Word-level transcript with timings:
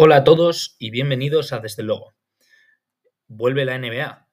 Hola 0.00 0.18
a 0.18 0.22
todos 0.22 0.76
y 0.78 0.90
bienvenidos 0.90 1.52
a 1.52 1.58
Desde 1.58 1.82
Luego. 1.82 2.14
Vuelve 3.26 3.64
la 3.64 3.76
NBA. 3.76 4.28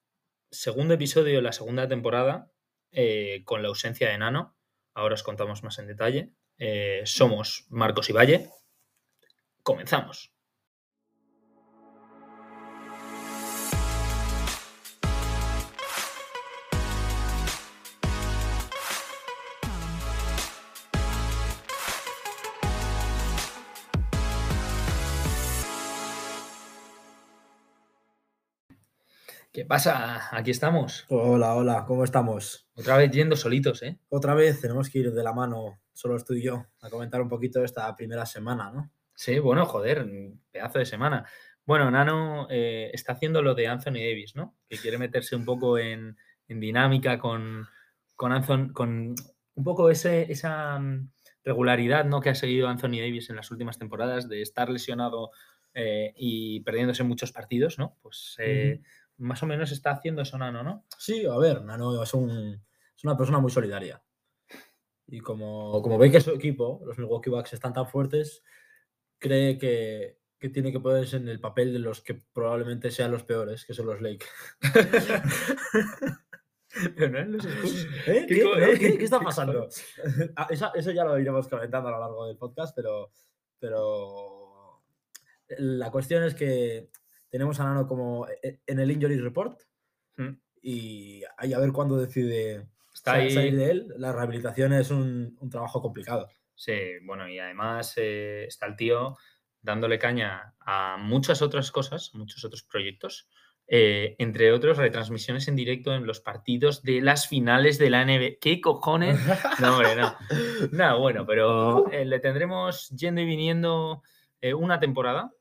Segundo 0.51 0.93
episodio 0.93 1.37
de 1.37 1.41
la 1.41 1.53
segunda 1.53 1.87
temporada 1.87 2.51
eh, 2.91 3.41
con 3.45 3.63
la 3.63 3.69
ausencia 3.69 4.07
de 4.07 4.19
Nano. 4.19 4.55
Ahora 4.93 5.15
os 5.15 5.23
contamos 5.23 5.63
más 5.63 5.79
en 5.79 5.87
detalle. 5.87 6.29
Eh, 6.59 7.01
somos 7.05 7.65
Marcos 7.69 8.11
y 8.11 8.13
Valle. 8.13 8.51
Comenzamos. 9.63 10.34
¿Qué 29.55 29.63
pasa? 29.63 30.35
Aquí 30.35 30.51
estamos. 30.51 31.05
Hola, 31.07 31.55
hola, 31.55 31.85
¿cómo 31.87 32.03
estamos? 32.03 32.67
Otra 32.75 32.97
vez 32.97 33.09
yendo 33.11 33.37
solitos, 33.37 33.83
¿eh? 33.83 33.97
Otra 34.09 34.33
vez 34.33 34.59
tenemos 34.59 34.89
que 34.89 34.99
ir 34.99 35.13
de 35.13 35.23
la 35.23 35.31
mano, 35.31 35.79
solo 35.93 36.21
tú 36.25 36.33
y 36.33 36.43
yo, 36.43 36.65
a 36.81 36.89
comentar 36.89 37.21
un 37.21 37.29
poquito 37.29 37.63
esta 37.63 37.95
primera 37.95 38.25
semana, 38.25 38.69
¿no? 38.69 38.91
Sí, 39.13 39.39
bueno, 39.39 39.65
joder, 39.65 40.05
pedazo 40.51 40.79
de 40.79 40.85
semana. 40.85 41.25
Bueno, 41.65 41.89
Nano 41.89 42.47
eh, 42.49 42.91
está 42.91 43.13
haciendo 43.13 43.41
lo 43.41 43.55
de 43.55 43.67
Anthony 43.67 43.93
Davis, 43.93 44.35
¿no? 44.35 44.57
Que 44.67 44.77
quiere 44.77 44.97
meterse 44.97 45.37
un 45.37 45.45
poco 45.45 45.77
en, 45.77 46.17
en 46.49 46.59
dinámica 46.59 47.17
con, 47.17 47.65
con, 48.13 48.33
Anthony, 48.33 48.73
con 48.73 49.15
un 49.53 49.63
poco 49.63 49.89
ese, 49.89 50.29
esa 50.29 50.77
mm, 50.77 51.11
regularidad 51.45 52.03
¿no? 52.03 52.19
que 52.19 52.29
ha 52.29 52.35
seguido 52.35 52.67
Anthony 52.67 52.99
Davis 52.99 53.29
en 53.29 53.37
las 53.37 53.49
últimas 53.51 53.79
temporadas 53.79 54.27
de 54.27 54.41
estar 54.41 54.69
lesionado 54.69 55.31
eh, 55.73 56.13
y 56.17 56.59
perdiéndose 56.61 57.03
muchos 57.03 57.31
partidos, 57.31 57.77
¿no? 57.79 57.97
Pues 58.01 58.35
eh, 58.39 58.81
más 59.17 59.41
o 59.43 59.45
menos 59.45 59.71
está 59.71 59.91
haciendo 59.91 60.21
eso 60.21 60.37
Nano, 60.37 60.63
¿no? 60.63 60.85
Sí, 60.97 61.25
a 61.25 61.37
ver, 61.37 61.63
Nano 61.63 62.01
es, 62.01 62.13
un, 62.13 62.61
es 62.95 63.03
una 63.03 63.17
persona 63.17 63.39
muy 63.39 63.51
solidaria. 63.51 64.01
Y 65.07 65.19
como, 65.19 65.81
como 65.81 65.97
ve 65.97 66.11
que 66.11 66.19
su 66.21 66.31
equipo, 66.31 66.81
los 66.85 66.97
Milwaukee 66.97 67.29
Bucks, 67.29 67.53
están 67.53 67.73
tan 67.73 67.87
fuertes, 67.87 68.43
cree 69.19 69.57
que, 69.57 70.19
que 70.39 70.49
tiene 70.49 70.71
que 70.71 70.79
ponerse 70.79 71.17
en 71.17 71.29
el 71.29 71.39
papel 71.39 71.71
de 71.73 71.79
los 71.79 72.01
que 72.01 72.15
probablemente 72.33 72.89
sean 72.91 73.11
los 73.11 73.23
peores, 73.23 73.65
que 73.65 73.73
son 73.73 73.85
los 73.85 74.01
Lakers. 74.01 74.31
Pero 76.95 77.09
no 77.09 77.17
eran 77.19 77.31
los. 77.31 77.45
¿Eh? 77.45 78.25
¿Qué 78.27 78.35
¿Qué, 78.35 78.43
co-. 78.43 78.55
¿Qué- 78.55 78.97
qué 78.97 79.03
está 79.05 79.19
¿Qué 79.19 79.25
pasando? 79.25 79.69
Ah, 80.35 80.47
eso, 80.49 80.73
eso 80.75 80.91
ya 80.91 81.05
lo 81.05 81.17
iremos 81.17 81.47
comentando 81.47 81.87
a 81.89 81.91
lo 81.93 81.99
largo 81.99 82.27
del 82.27 82.37
podcast, 82.37 82.75
pero, 82.75 83.11
pero 83.59 84.83
la 85.57 85.89
cuestión 85.91 86.23
es 86.23 86.35
que 86.35 86.89
tenemos 87.35 87.59
a 87.59 87.65
Nano 87.65 87.85
como 87.87 88.25
e- 88.41 88.61
en 88.65 88.79
el 88.79 88.91
Injury 88.91 89.17
Report 89.19 89.59
Mm. 90.17 90.29
y 90.61 91.21
ahí 91.37 91.51
a 91.53 91.59
ver 91.59 91.71
cuándo 91.73 91.97
decide 91.97 92.67
Está 92.93 93.11
sa- 93.11 93.17
ahí. 93.17 93.31
salir 93.31 93.55
de 93.57 93.71
él. 93.71 93.93
La 93.97 94.13
rehabilitación 94.13 94.71
es 94.71 94.89
un, 94.91 95.35
un 95.41 95.49
trabajo 95.49 95.81
complicado. 95.81 96.29
Sí, 96.53 96.73
bueno, 97.03 97.27
y 97.27 97.37
además 97.39 97.93
eh, 97.97 98.45
está 98.47 98.65
el 98.67 98.77
tío 98.77 99.17
dándole 99.61 99.99
caña 99.99 100.53
a 100.61 100.95
muchas 100.97 101.41
otras 101.41 101.71
cosas, 101.71 102.11
muchos 102.13 102.45
otros 102.45 102.63
proyectos, 102.63 103.27
eh, 103.67 104.15
entre 104.19 104.53
otros 104.53 104.77
retransmisiones 104.77 105.47
en 105.49 105.55
directo 105.57 105.93
en 105.93 106.05
los 106.05 106.21
partidos 106.21 106.83
de 106.83 107.01
las 107.01 107.27
finales 107.27 107.77
de 107.77 107.89
la 107.89 108.05
NBA. 108.05 108.37
¿Qué 108.39 108.61
cojones? 108.61 109.19
No, 109.59 109.73
hombre, 109.73 109.95
no. 109.97 110.15
No, 110.71 110.99
bueno, 110.99 111.25
pero 111.25 111.91
eh, 111.91 112.05
le 112.05 112.19
tendremos 112.19 112.89
yendo 112.91 113.19
y 113.21 113.25
viniendo 113.25 114.01
eh, 114.39 114.53
una 114.53 114.79
temporada. 114.79 115.33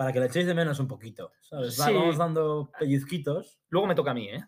Para 0.00 0.14
que 0.14 0.20
le 0.20 0.26
echéis 0.26 0.46
de 0.46 0.54
menos 0.54 0.78
un 0.80 0.88
poquito. 0.88 1.30
¿sabes? 1.42 1.78
Va- 1.78 1.88
Sí. 1.88 1.92
Vamos 1.92 2.16
dando 2.16 2.70
pellizquitos. 2.78 3.60
Luego 3.68 3.86
me 3.86 3.94
toca 3.94 4.12
a 4.12 4.14
mí, 4.14 4.30
¿eh? 4.30 4.42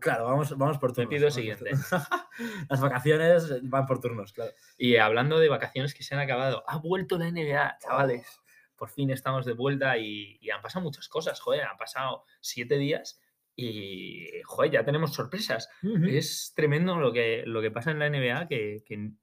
Claro, 0.00 0.26
vamos, 0.26 0.56
vamos 0.56 0.78
por 0.78 0.92
turnos. 0.92 1.10
pido 1.10 1.22
vamos 1.28 1.34
por 1.34 1.42
siguiente. 1.42 1.70
Las 2.70 2.80
vacaciones 2.80 3.68
van 3.68 3.84
por 3.86 3.98
turnos, 4.00 4.32
claro. 4.32 4.52
Y 4.78 4.98
hablando 4.98 5.40
de 5.40 5.48
vacaciones 5.48 5.92
que 5.92 6.04
se 6.04 6.14
han 6.14 6.20
acabado, 6.20 6.62
ha 6.68 6.78
vuelto 6.78 7.18
la 7.18 7.28
NBA, 7.32 7.78
chavales. 7.80 8.28
Por 8.76 8.90
fin 8.90 9.10
estamos 9.10 9.44
de 9.44 9.54
vuelta 9.54 9.98
y, 9.98 10.38
y 10.40 10.50
han 10.50 10.62
pasado 10.62 10.84
muchas 10.84 11.08
cosas, 11.08 11.40
joder, 11.40 11.64
han 11.64 11.76
pasado 11.78 12.22
siete 12.40 12.78
días 12.78 13.20
y, 13.56 14.28
joder, 14.44 14.70
ya 14.70 14.84
tenemos 14.84 15.14
sorpresas. 15.14 15.68
Ujú. 15.82 16.04
Es 16.06 16.52
tremendo 16.54 16.94
lo 16.94 17.12
que, 17.12 17.42
lo 17.44 17.60
que 17.60 17.72
pasa 17.72 17.90
en 17.90 17.98
la 17.98 18.08
NBA 18.08 18.46
que, 18.46 18.84
que 18.86 18.94
En 18.94 19.18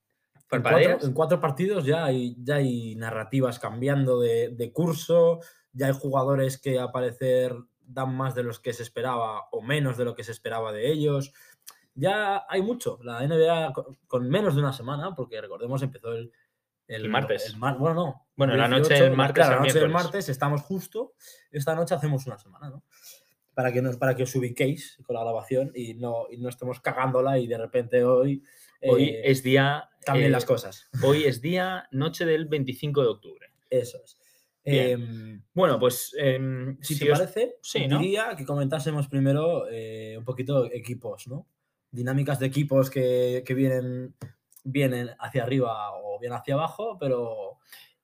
cuatro, 0.62 1.08
en 1.08 1.14
cuatro 1.14 1.40
partidos 1.40 1.86
ya 1.86 2.04
hay, 2.04 2.36
ya 2.38 2.56
hay 2.56 2.96
narrativas 2.96 3.60
cambiando 3.60 4.20
de, 4.20 4.50
de 4.50 4.72
curso, 4.74 5.40
ya 5.74 5.88
hay 5.88 5.94
jugadores 5.94 6.58
que 6.60 6.80
al 6.80 6.92
parecer 6.92 7.56
dan 7.82 8.16
más 8.16 8.36
de 8.36 8.44
los 8.44 8.60
que 8.60 8.74
se 8.74 8.84
esperaba 8.84 9.50
o 9.52 9.62
menos 9.62 9.98
de 9.98 10.06
lo 10.06 10.16
que 10.16 10.24
se 10.24 10.32
esperaba 10.32 10.72
de 10.72 10.92
ellos. 10.92 11.34
Ya 11.96 12.46
hay 12.48 12.62
mucho. 12.62 13.00
La 13.04 13.22
NBA 13.28 13.74
co- 13.74 13.98
con, 14.08 14.30
menos 14.30 14.56
de 14.56 14.62
una 14.62 14.74
semana, 14.74 15.16
porque 15.16 15.42
recordemos 15.42 15.82
empezó 15.82 16.14
el, 16.14 16.32
El 16.88 17.10
martes. 17.10 17.56
mar- 17.58 17.78
bueno, 17.78 17.96
no. 17.96 18.28
Bueno, 18.36 18.56
la 18.56 18.68
noche 18.68 18.90
18, 18.94 19.04
del 19.06 19.16
martes 19.18 19.36
Claro, 19.36 19.56
la 19.56 19.62
noche 19.68 19.80
del 19.80 19.90
martes 19.90 20.30
estamos 20.30 20.62
justo. 20.62 21.14
Esta 21.52 21.76
noche 21.76 21.96
hacemos 21.96 22.26
una 22.28 22.38
semana, 22.38 22.70
¿no? 22.70 22.84
Para 23.54 23.74
que, 23.74 23.82
nos, 23.82 23.98
para 23.98 24.16
que 24.16 24.24
os 24.24 24.34
ubiquéis 24.36 24.98
con 25.06 25.16
la 25.16 25.22
grabación 25.22 25.72
y 25.76 25.94
no, 25.96 26.28
y 26.32 26.38
no 26.38 26.48
estemos 26.48 26.80
cagándola 26.80 27.38
y 27.40 27.48
de 27.48 27.58
repente 27.58 28.04
hoy. 28.06 28.44
Hoy 28.82 29.10
eh, 29.10 29.22
es 29.26 29.44
día. 29.44 29.90
cambien 30.06 30.28
eh, 30.28 30.32
las 30.32 30.46
cosas. 30.46 30.88
Hoy 31.04 31.26
es 31.26 31.42
día, 31.42 31.88
noche 31.92 32.26
del 32.26 32.46
25 32.46 33.02
de 33.02 33.08
octubre. 33.08 33.52
Eso 33.70 34.00
es. 34.04 34.18
Bien. 34.64 35.02
Em, 35.02 35.44
Bueno, 35.54 35.80
pues. 35.80 36.16
em, 36.18 36.78
si, 36.82 36.98
te 36.98 37.10
parece, 37.10 37.58
sí, 37.62 37.88
¿no? 37.88 38.00
diría 38.00 38.36
que 38.38 38.46
comentásemos 38.46 39.08
primero 39.08 39.68
eh, 39.70 40.16
un 40.18 40.26
poquito 40.26 40.66
equipos, 40.72 41.28
¿no? 41.28 41.48
Dinámicas 41.92 42.40
de 42.40 42.48
equipos 42.48 42.90
que, 42.90 43.44
que 43.46 43.54
vienen, 43.54 44.16
vienen 44.64 45.10
hacia 45.20 45.44
arriba 45.44 45.92
o 45.94 46.20
bien 46.20 46.34
hacia 46.34 46.54
abajo, 46.54 46.98
pero 47.00 47.58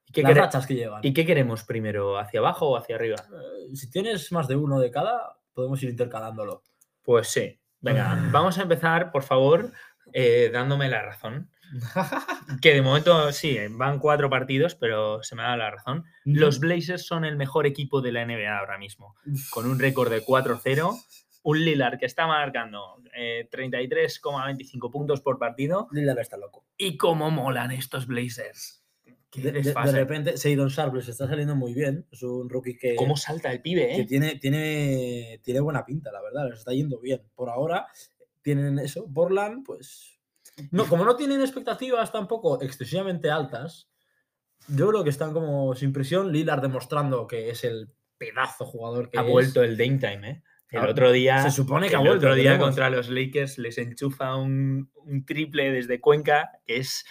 ¿y 0.07 0.11
qué, 0.11 0.23
las 0.23 0.35
rachas 0.35 0.66
que 0.66 0.75
llevan. 0.75 1.01
¿Y 1.03 1.13
qué 1.13 1.25
queremos 1.25 1.63
primero? 1.63 2.17
¿Hacia 2.17 2.39
abajo 2.39 2.69
o 2.69 2.77
hacia 2.77 2.95
arriba? 2.95 3.17
Eh, 3.17 3.75
si 3.75 3.89
tienes 3.89 4.31
más 4.31 4.47
de 4.47 4.55
uno 4.55 4.79
de 4.79 4.89
cada, 4.89 5.37
podemos 5.53 5.81
ir 5.83 5.89
intercalándolo. 5.89 6.63
Pues 7.03 7.27
sí. 7.27 7.59
Venga, 7.81 8.29
vamos 8.31 8.57
a 8.57 8.63
empezar, 8.63 9.11
por 9.11 9.22
favor, 9.22 9.72
eh, 10.11 10.49
dándome 10.51 10.89
la 10.89 11.03
razón. 11.03 11.51
Que 12.61 12.73
de 12.73 12.81
momento 12.81 13.31
sí, 13.31 13.57
van 13.71 13.99
cuatro 13.99 14.29
partidos, 14.29 14.75
pero 14.75 15.21
se 15.23 15.35
me 15.35 15.43
da 15.43 15.57
la 15.57 15.71
razón. 15.71 16.03
Los 16.23 16.59
Blazers 16.59 17.05
son 17.05 17.25
el 17.25 17.35
mejor 17.35 17.65
equipo 17.65 18.01
de 18.01 18.11
la 18.11 18.25
NBA 18.25 18.57
ahora 18.57 18.77
mismo, 18.77 19.15
con 19.51 19.67
un 19.69 19.79
récord 19.79 20.11
de 20.11 20.23
4-0. 20.23 20.95
Un 21.43 21.63
Lillard 21.63 21.99
que 21.99 22.05
está 22.07 22.25
marcando 22.27 23.01
eh, 23.15 23.47
33,25 23.51 24.91
puntos 24.91 25.21
por 25.21 25.37
partido. 25.37 25.87
Lillard 25.91 26.19
está 26.19 26.37
loco. 26.37 26.65
¿Y 26.77 26.97
cómo 26.97 27.29
molan 27.31 27.71
estos 27.71 28.07
Blazers? 28.07 28.81
De, 29.35 29.51
de- 29.51 29.61
de 29.61 29.91
repente, 29.91 30.37
Seydon 30.37 30.69
Sharp 30.69 30.95
les 30.95 31.09
está 31.09 31.27
saliendo 31.27 31.55
muy 31.55 31.73
bien. 31.73 32.05
Es 32.09 32.23
un 32.23 32.49
rookie 32.49 32.77
que, 32.77 32.95
¿Cómo 32.95 33.17
salta 33.17 33.51
el 33.51 33.61
pibe, 33.61 33.87
que 33.87 34.01
eh? 34.01 34.05
tiene, 34.05 34.35
tiene, 34.37 35.41
tiene 35.43 35.59
buena 35.59 35.83
pinta, 35.85 36.09
la 36.11 36.21
verdad. 36.21 36.47
Les 36.49 36.59
está 36.59 36.71
yendo 36.71 36.99
bien. 37.01 37.21
Por 37.35 37.49
ahora 37.49 37.85
tienen 38.41 38.79
eso. 38.79 39.05
Portland, 39.13 39.65
pues. 39.65 40.14
No, 40.71 40.88
como 40.88 41.03
no 41.05 41.16
tienen 41.16 41.41
expectativas 41.41 42.11
tampoco 42.11 42.61
excesivamente 42.61 43.29
altas, 43.29 43.89
yo 44.67 44.88
creo 44.89 45.03
que 45.03 45.09
están 45.09 45.33
como 45.33 45.75
sin 45.75 45.91
presión. 45.93 46.31
Lillard 46.31 46.61
demostrando 46.61 47.27
que 47.27 47.49
es 47.49 47.63
el 47.63 47.89
pedazo 48.17 48.66
jugador 48.66 49.09
que 49.09 49.19
Ha 49.19 49.23
es. 49.23 49.29
vuelto 49.29 49.63
el 49.63 49.77
Dame 49.77 49.97
Time, 49.97 50.29
¿eh? 50.29 50.43
El 50.71 50.79
Ah, 50.79 50.89
otro 50.89 51.11
día. 51.11 51.43
se 51.43 51.51
supone 51.51 51.89
que 51.89 51.95
ha 51.95 51.99
el 51.99 52.07
vuelto, 52.07 52.25
otro 52.27 52.35
día 52.35 52.57
contra 52.57 52.89
los 52.89 53.09
Lakers 53.09 53.57
les 53.59 53.77
enchufa 53.77 54.35
un, 54.35 54.89
un 54.95 55.25
triple 55.25 55.71
desde 55.71 56.01
Cuenca, 56.01 56.51
que 56.66 56.77
es 56.77 57.05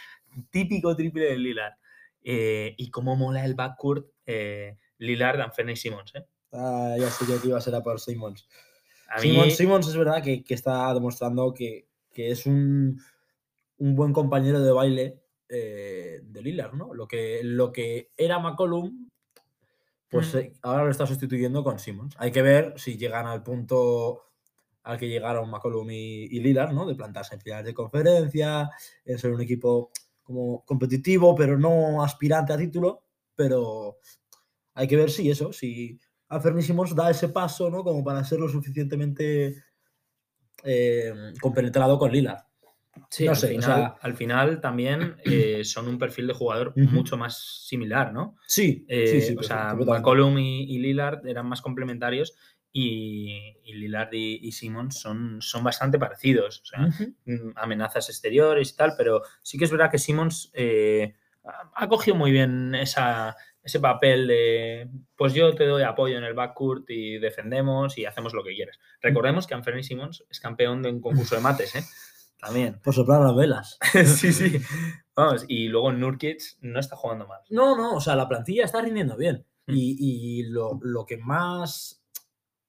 típico 0.50 0.96
triple 0.96 1.24
de 1.26 1.38
Lillard. 1.38 1.74
Eh, 2.22 2.74
y 2.78 2.90
cómo 2.90 3.14
mola 3.16 3.44
el 3.44 3.54
backcourt 3.54 4.06
eh, 4.26 4.78
Lillard, 4.98 5.40
Anthony 5.40 5.76
Simmons. 5.76 6.14
¿eh? 6.14 6.26
Ah, 6.52 6.96
ya 6.98 7.10
sé 7.10 7.26
yo 7.28 7.40
que 7.40 7.48
iba 7.48 7.58
a 7.58 7.60
ser 7.60 7.74
a 7.74 7.82
por 7.82 8.00
Simmons. 8.00 8.48
A 9.08 9.16
mí, 9.20 9.28
Simmons, 9.28 9.56
Simmons 9.56 9.88
es 9.88 9.96
verdad 9.96 10.22
que, 10.22 10.42
que 10.42 10.54
está 10.54 10.92
demostrando 10.94 11.52
que, 11.52 11.86
que 12.12 12.30
es 12.30 12.46
un, 12.46 12.98
un 13.84 13.94
buen 13.94 14.12
compañero 14.12 14.60
de 14.62 14.72
baile 14.72 15.22
eh, 15.48 16.20
de 16.24 16.42
Lillard, 16.42 16.74
¿no? 16.74 16.94
Lo 16.94 17.06
que, 17.06 17.40
lo 17.44 17.70
que 17.72 18.10
era 18.16 18.38
McCollum, 18.38 19.10
pues 20.08 20.34
Mm. 20.34 20.38
eh, 20.38 20.52
ahora 20.62 20.84
lo 20.84 20.90
está 20.90 21.06
sustituyendo 21.06 21.62
con 21.64 21.78
Simmons. 21.78 22.14
Hay 22.18 22.30
que 22.32 22.42
ver 22.42 22.74
si 22.76 22.96
llegan 22.96 23.26
al 23.26 23.42
punto 23.42 24.22
al 24.84 24.98
que 24.98 25.08
llegaron 25.08 25.50
McCollum 25.50 25.90
y, 25.90 26.24
y 26.24 26.40
Lillard, 26.40 26.72
¿no? 26.72 26.86
De 26.86 26.94
plantarse 26.94 27.34
en 27.34 27.40
finales 27.40 27.66
de 27.66 27.74
conferencia, 27.74 28.70
en 29.04 29.18
ser 29.18 29.32
un 29.32 29.40
equipo 29.42 29.90
como 30.22 30.64
competitivo, 30.64 31.34
pero 31.34 31.58
no 31.58 32.02
aspirante 32.02 32.52
a 32.52 32.58
título. 32.58 33.04
Pero 33.34 33.98
hay 34.74 34.88
que 34.88 34.96
ver 34.96 35.10
si 35.10 35.30
eso, 35.30 35.52
si 35.52 35.98
Anthony 36.28 36.62
Simmons 36.62 36.94
da 36.94 37.10
ese 37.10 37.28
paso, 37.30 37.70
¿no? 37.70 37.82
Como 37.84 38.04
para 38.04 38.24
ser 38.24 38.40
lo 38.40 38.48
suficientemente 38.48 39.64
eh, 40.64 41.12
compenetrado 41.40 41.98
con 41.98 42.12
Lillard. 42.12 42.44
Sí, 43.10 43.24
No 43.24 43.30
al, 43.32 43.36
sé, 43.36 43.46
o 43.46 43.48
final, 43.50 43.62
sea- 43.64 43.96
al 44.00 44.14
final 44.14 44.60
también 44.60 45.16
eh, 45.24 45.62
son 45.64 45.88
un 45.88 45.98
perfil 45.98 46.26
de 46.26 46.34
jugador 46.34 46.68
Ujú. 46.76 46.90
mucho 46.90 47.16
más 47.16 47.64
similar, 47.66 48.12
¿no? 48.12 48.36
Sí, 48.46 48.84
Eh, 48.88 49.06
sí, 49.06 49.20
sí. 49.20 49.36
o 49.38 49.42
sea. 49.42 49.74
McCollum 49.74 50.38
y, 50.38 50.64
y 50.64 50.78
Lillard 50.78 51.26
eran 51.26 51.46
más 51.46 51.60
complementarios 51.62 52.34
y, 52.72 53.56
y 53.64 53.74
Lillard 53.74 54.12
y, 54.12 54.40
y 54.42 54.52
Simmons 54.52 54.98
son, 54.98 55.40
son 55.40 55.62
bastante 55.62 55.98
parecidos. 55.98 56.60
O 56.62 56.64
sea, 56.64 56.86
Ujú. 56.86 57.14
mm, 57.26 57.52
amenazas 57.56 58.08
exteriores 58.08 58.72
y 58.72 58.76
tal, 58.76 58.94
pero 58.98 59.22
sí 59.42 59.58
que 59.58 59.64
es 59.64 59.70
verdad 59.70 59.90
que 59.90 59.98
Simmons 59.98 60.50
eh, 60.54 61.14
ha 61.44 61.70
ha 61.76 61.88
cogido 61.88 62.16
muy 62.16 62.30
bien 62.32 62.74
esa, 62.74 63.36
ese 63.62 63.78
papel 63.78 64.26
de, 64.26 64.88
pues 65.16 65.34
yo 65.34 65.54
te 65.54 65.66
doy 65.66 65.82
apoyo 65.82 66.16
en 66.18 66.24
el 66.24 66.34
backcourt 66.34 66.88
y 66.90 67.18
defendemos 67.18 67.96
y 67.98 68.06
hacemos 68.06 68.32
lo 68.34 68.42
que 68.42 68.54
quieras. 68.54 68.78
Recordemos 69.02 69.46
que 69.46 69.54
Anthony 69.54 69.82
Simmons 69.82 70.24
es 70.30 70.40
campeón 70.40 70.82
de 70.82 70.90
un 70.90 71.00
concurso 71.00 71.34
de 71.36 71.42
mates, 71.42 71.74
¿eh? 71.76 71.84
También. 72.38 72.80
Por 72.82 72.94
soplar 72.94 73.22
las 73.22 73.34
velas. 73.34 73.78
sí, 74.04 74.32
sí. 74.32 74.60
Vamos, 75.16 75.44
y 75.48 75.68
luego 75.68 75.92
Nurkic 75.92 76.40
no 76.60 76.80
está 76.80 76.96
jugando 76.96 77.26
mal. 77.26 77.40
No, 77.50 77.76
no, 77.76 77.94
o 77.94 78.00
sea, 78.00 78.16
la 78.16 78.28
plantilla 78.28 78.64
está 78.64 78.80
rindiendo 78.80 79.16
bien. 79.16 79.46
Mm. 79.66 79.72
Y, 79.74 79.96
y 79.98 80.42
lo, 80.44 80.78
lo 80.82 81.06
que 81.06 81.16
más 81.16 82.04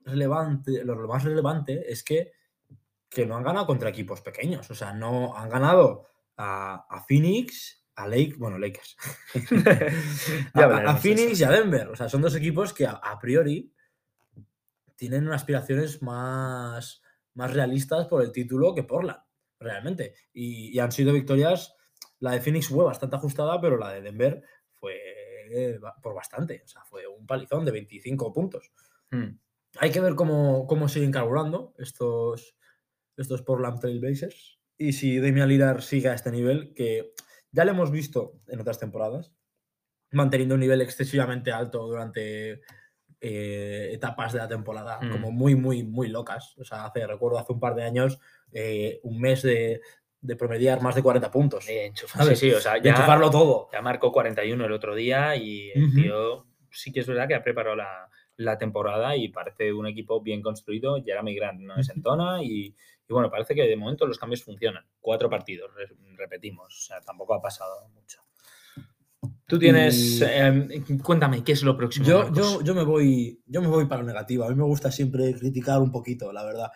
relevante, 0.02 0.84
lo, 0.84 0.96
lo 0.96 1.08
más 1.08 1.24
relevante 1.24 1.92
es 1.92 2.04
que, 2.04 2.32
que 3.10 3.26
no 3.26 3.36
han 3.36 3.44
ganado 3.44 3.66
contra 3.66 3.90
equipos 3.90 4.22
pequeños. 4.22 4.70
O 4.70 4.76
sea, 4.76 4.94
no 4.94 5.36
han 5.36 5.50
ganado 5.50 6.08
a, 6.38 6.86
a 6.90 7.04
Phoenix, 7.04 7.84
a 7.96 8.08
Lake, 8.08 8.36
bueno, 8.38 8.58
Lakers. 8.58 8.98
a, 10.54 10.96
Phoenix 10.98 11.32
eso. 11.32 11.44
y 11.44 11.46
a 11.46 11.52
Denver. 11.52 11.90
O 11.90 11.96
sea, 11.96 12.10
son 12.10 12.22
dos 12.22 12.36
equipos 12.36 12.74
que 12.74 12.86
a, 12.86 12.92
a 12.92 13.20
priori 13.20 13.74
tienen 14.96 15.28
unas 15.28 15.42
aspiraciones 15.42 16.02
más, 16.02 17.02
más 17.34 17.54
realistas 17.54 18.08
por 18.08 18.22
el 18.22 18.32
título 18.32 18.74
que 18.74 18.84
Portland, 18.84 19.20
realmente. 19.60 20.16
Y, 20.34 20.76
y 20.76 20.80
han 20.80 20.92
sido 20.92 21.14
victorias. 21.14 21.76
La 22.20 22.32
de 22.32 22.42
Phoenix 22.42 22.68
fue 22.68 22.84
bastante 22.84 23.16
ajustada, 23.16 23.60
pero 23.60 23.78
la 23.78 23.92
de 23.92 24.02
Denver 24.02 24.44
fue 24.72 25.00
eh, 25.50 25.80
por 26.02 26.14
bastante. 26.14 26.62
O 26.64 26.68
sea, 26.68 26.84
fue 26.86 27.08
un 27.08 27.26
palizón 27.26 27.66
de 27.66 27.72
25 27.72 28.34
puntos. 28.34 28.72
Mm. 29.12 29.38
Hay 29.78 29.92
que 29.92 30.00
ver 30.00 30.16
cómo, 30.16 30.68
cómo 30.68 30.88
siguen 30.88 31.12
carburando 31.12 31.74
estos, 31.78 32.56
estos 33.18 33.42
Portland 33.42 33.80
Trailblazers. 33.80 34.60
Y 34.78 34.94
si 34.94 35.20
Damian 35.20 35.50
Lillard 35.50 35.82
sigue 35.82 36.10
a 36.10 36.14
este 36.14 36.32
nivel, 36.32 36.74
que 36.74 37.14
ya 37.52 37.66
lo 37.66 37.72
hemos 37.72 37.92
visto 37.92 38.40
en 38.48 38.60
otras 38.60 38.80
temporadas, 38.80 39.32
manteniendo 40.12 40.56
un 40.56 40.62
nivel 40.62 40.82
excesivamente 40.82 41.52
alto 41.52 41.86
durante 41.88 42.62
eh, 43.22 43.90
etapas 43.94 44.34
de 44.34 44.40
la 44.40 44.48
temporada, 44.48 45.00
Mm. 45.02 45.12
como 45.12 45.32
muy, 45.32 45.56
muy, 45.56 45.84
muy 45.84 46.08
locas. 46.10 46.58
O 46.58 46.64
sea, 46.64 46.86
hace, 46.86 47.06
recuerdo 47.08 47.40
hace 47.40 47.54
un 47.54 47.60
par 47.60 47.76
de 47.76 47.84
años, 47.84 48.20
eh, 48.52 49.00
un 49.04 49.20
mes 49.20 49.42
de, 49.42 49.82
de 50.22 50.36
promediar 50.36 50.82
más 50.82 50.96
de 50.96 51.04
40 51.04 51.32
puntos. 51.32 51.66
De 51.66 51.86
enchufar, 51.88 52.24
¿sabes? 52.24 52.40
sí, 52.40 52.50
sí, 52.50 52.56
o 52.56 52.60
sea, 52.60 52.74
De 52.74 52.82
ya, 52.82 52.92
enchufarlo 52.92 53.30
todo. 53.30 53.70
ya 53.72 53.82
marcó 53.82 54.12
41 54.12 54.66
el 54.66 54.72
otro 54.72 54.96
día 54.96 55.36
y 55.36 55.72
el 55.72 55.94
tío 55.94 56.48
sí 56.72 56.92
que 56.92 57.00
es 57.02 57.08
verdad 57.08 57.28
que 57.28 57.36
ha 57.36 57.44
preparado 57.44 57.76
la, 57.76 58.10
la 58.38 58.58
temporada 58.58 59.16
y 59.16 59.30
parece 59.30 59.72
un 59.72 59.88
equipo 59.88 60.22
bien 60.22 60.42
construido. 60.42 61.02
Jeremy 61.04 61.36
Grant 61.36 61.62
no 61.62 61.76
desentona 61.78 62.44
y, 62.44 62.76
y 63.08 63.14
bueno, 63.14 63.30
parece 63.32 63.56
que 63.56 63.64
de 63.64 63.76
momento 63.78 64.06
los 64.08 64.18
cambios 64.20 64.44
funcionan. 64.44 64.86
Cuatro 65.00 65.30
partidos, 65.30 65.74
re- 65.74 65.88
repetimos, 66.18 66.68
o 66.76 66.82
sea, 66.82 67.00
tampoco 67.02 67.34
ha 67.34 67.42
pasado 67.42 67.88
mucho. 67.90 68.20
Tú 69.48 69.60
tienes, 69.60 69.96
Y- 70.20 70.24
em, 70.24 70.68
cuéntame, 71.04 71.44
¿qué 71.44 71.52
es 71.52 71.62
lo 71.62 71.78
próximo? 71.78 72.06
Yo, 72.06 72.34
yo, 72.34 72.64
yo, 72.64 72.74
me 72.74 72.84
voy, 72.84 73.40
yo 73.46 73.62
me 73.62 73.68
voy 73.68 73.86
para 73.86 74.02
lo 74.02 74.08
negativo. 74.08 74.44
A 74.44 74.50
mí 74.50 74.56
me 74.56 74.64
gusta 74.64 74.92
siempre 74.92 75.36
criticar 75.36 75.80
un 75.82 75.92
poquito, 75.92 76.34
la 76.34 76.44
verdad. 76.44 76.72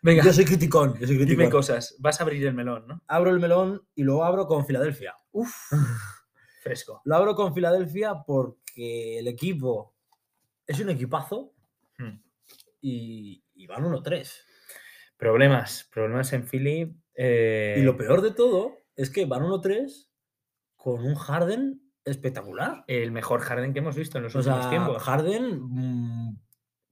Venga, 0.00 0.22
Yo 0.22 0.32
soy 0.32 0.44
criticón. 0.44 0.94
Yo 1.00 1.06
soy 1.08 1.16
dime 1.16 1.26
criticón. 1.26 1.50
cosas. 1.50 1.96
Vas 1.98 2.20
a 2.20 2.22
abrir 2.24 2.46
el 2.46 2.54
melón, 2.54 2.86
¿no? 2.86 3.02
Abro 3.08 3.30
el 3.30 3.40
melón 3.40 3.82
y 3.96 4.04
lo 4.04 4.22
abro 4.24 4.46
con 4.46 4.64
Filadelfia. 4.64 5.16
Uf, 5.32 5.50
fresco. 6.62 7.02
Lo 7.04 7.16
abro 7.16 7.34
con 7.34 7.52
Filadelfia 7.52 8.22
porque 8.24 9.18
el 9.18 9.26
equipo 9.26 9.94
es 10.66 10.78
un 10.80 10.90
equipazo 10.90 11.52
Hmm. 11.98 12.20
y, 12.80 13.42
y 13.56 13.66
van 13.66 13.84
1-3. 13.84 14.30
Problemas, 15.16 15.88
problemas 15.92 16.32
en 16.32 16.46
Philly. 16.46 16.94
eh, 17.16 17.76
Y 17.78 17.82
lo 17.82 17.96
peor 17.96 18.20
de 18.22 18.32
todo 18.32 18.78
es 18.96 19.10
que 19.10 19.26
van 19.26 19.42
1-3 19.42 20.08
con 20.84 21.02
un 21.04 21.14
Harden 21.14 21.80
espectacular. 22.04 22.84
el 22.86 23.10
mejor 23.10 23.40
Harden 23.40 23.72
que 23.72 23.78
hemos 23.78 23.96
visto 23.96 24.18
en 24.18 24.24
los 24.24 24.34
O 24.34 24.38
últimos 24.40 24.60
sea, 24.60 24.68
tiempos. 24.70 25.02
Harden, 25.02 25.58
mm, 25.62 26.38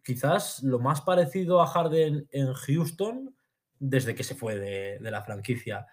quizás 0.03 0.62
lo 0.62 0.79
más 0.79 1.03
parecido 1.03 1.61
a 1.61 1.67
Harden 1.67 2.27
en 2.31 2.55
Houston 2.55 3.37
desde 3.79 4.15
que 4.15 4.25
se 4.25 4.35
fue 4.35 4.56
de, 4.59 4.99
de 4.99 5.11
la 5.11 5.23
franquicia 5.23 5.87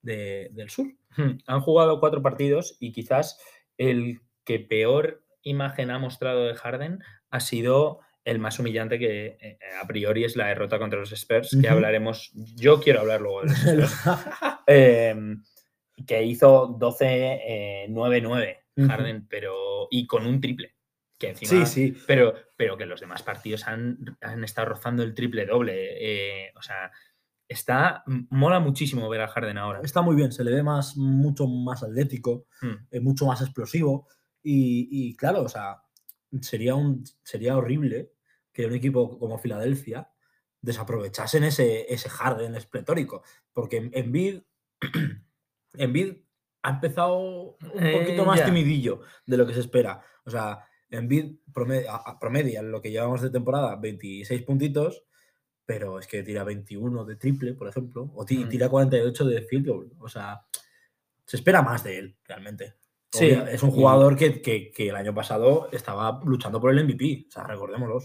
de- 0.00 0.50
del 0.52 0.70
sur. 0.70 0.86
Hmm, 1.16 1.38
Han 1.48 1.60
jugado 1.60 1.98
cuatro 1.98 2.22
partidos 2.22 2.76
y 2.78 2.92
quizás 2.92 3.40
el 3.76 4.20
que 4.44 4.60
peor 4.60 5.24
imagen 5.42 5.90
ha 5.90 5.98
mostrado 5.98 6.46
de 6.46 6.54
Harden 6.54 7.00
ha 7.30 7.40
sido 7.40 7.98
el 8.24 8.38
más 8.38 8.58
humillante 8.60 8.98
que 9.00 9.38
eh, 9.40 9.58
a 9.82 9.86
priori 9.88 10.24
es 10.24 10.36
la 10.36 10.46
derrota 10.46 10.78
contra 10.78 11.00
los 11.00 11.10
Spurs, 11.10 11.56
que 11.60 11.68
hablaremos, 11.68 12.30
yo 12.34 12.80
quiero 12.80 13.00
hablar 13.00 13.20
luego 13.22 13.40
de 13.42 13.48
los 13.48 13.56
Spurs, 13.90 13.96
em, 14.68 15.42
que 16.06 16.22
hizo 16.24 16.78
12-9-9 16.78 18.58
Ujú. 18.76 18.88
Harden, 18.88 19.26
pero 19.28 19.88
y 19.90 20.06
con 20.06 20.26
un 20.26 20.40
triple, 20.40 20.74
que 21.18 21.30
encima 21.30 21.66
sí, 21.66 21.92
sí. 21.92 21.98
pero, 22.06 22.34
pero 22.56 22.76
que 22.76 22.86
los 22.86 23.00
demás 23.00 23.22
partidos 23.22 23.66
han, 23.66 24.16
han 24.20 24.44
estado 24.44 24.70
rozando 24.70 25.02
el 25.02 25.14
triple 25.14 25.44
doble. 25.46 25.74
eh, 26.00 26.52
o 26.56 26.62
sea, 26.62 26.90
está. 27.48 28.04
Mola 28.06 28.60
muchísimo 28.60 29.08
ver 29.08 29.20
a 29.22 29.28
Harden 29.28 29.58
ahora. 29.58 29.80
Está 29.82 30.02
muy 30.02 30.14
bien, 30.14 30.32
se 30.32 30.44
le 30.44 30.52
ve 30.52 30.62
más, 30.62 30.96
mucho 30.96 31.46
más 31.46 31.82
atlético, 31.82 32.46
eh, 32.90 33.00
mucho 33.00 33.26
más 33.26 33.40
explosivo. 33.42 34.06
Y, 34.42 34.88
y 34.90 35.16
claro, 35.16 35.42
o 35.42 35.48
sea, 35.48 35.82
sería, 36.40 36.74
un, 36.76 37.04
sería 37.24 37.56
horrible 37.56 38.12
que 38.52 38.66
un 38.66 38.74
equipo 38.74 39.18
como 39.18 39.36
Filadelfia 39.38 40.10
desaprovechasen 40.62 41.44
ese, 41.44 41.92
ese 41.92 42.08
Harden 42.08 42.54
espletórico. 42.54 43.22
Porque 43.52 43.90
Embiid, 43.92 44.42
Embiid 45.74 46.14
ha 46.62 46.70
empezado 46.70 47.18
un 47.18 47.56
Eh, 47.82 47.98
poquito 47.98 48.24
más 48.24 48.38
ya. 48.40 48.44
timidillo 48.46 49.00
de 49.26 49.36
lo 49.36 49.46
que 49.46 49.54
se 49.54 49.60
espera. 49.60 50.02
O 50.24 50.30
sea, 50.30 50.64
Embiid 50.90 51.36
promedia, 51.54 52.00
promedia 52.20 52.62
lo 52.62 52.82
que 52.82 52.90
llevamos 52.90 53.22
de 53.22 53.30
temporada 53.30 53.76
26 53.76 54.42
puntitos, 54.42 55.04
pero 55.64 55.98
es 56.00 56.06
que 56.08 56.22
tira 56.24 56.42
21 56.44 57.04
de 57.04 57.16
triple, 57.16 57.54
por 57.54 57.68
ejemplo, 57.68 58.10
o 58.14 58.24
Mm. 58.24 58.48
tira 58.48 58.68
48 58.68 59.24
de 59.24 59.42
field 59.42 59.68
goal. 59.68 59.92
O 60.00 60.08
sea, 60.08 60.40
se 61.24 61.36
espera 61.36 61.62
más 61.62 61.84
de 61.84 61.98
él, 61.98 62.16
realmente. 62.24 62.74
Sí, 63.12 63.26
es 63.26 63.62
un 63.62 63.70
jugador 63.70 64.16
que, 64.16 64.40
que- 64.42 64.70
que 64.70 64.88
el 64.88 64.96
año 64.96 65.12
pasado 65.14 65.68
estaba 65.72 66.20
luchando 66.24 66.60
por 66.60 66.70
el 66.72 66.78
MVP, 66.84 67.26
o 67.28 67.30
sea, 67.30 67.44
recordémoslo. 67.44 68.00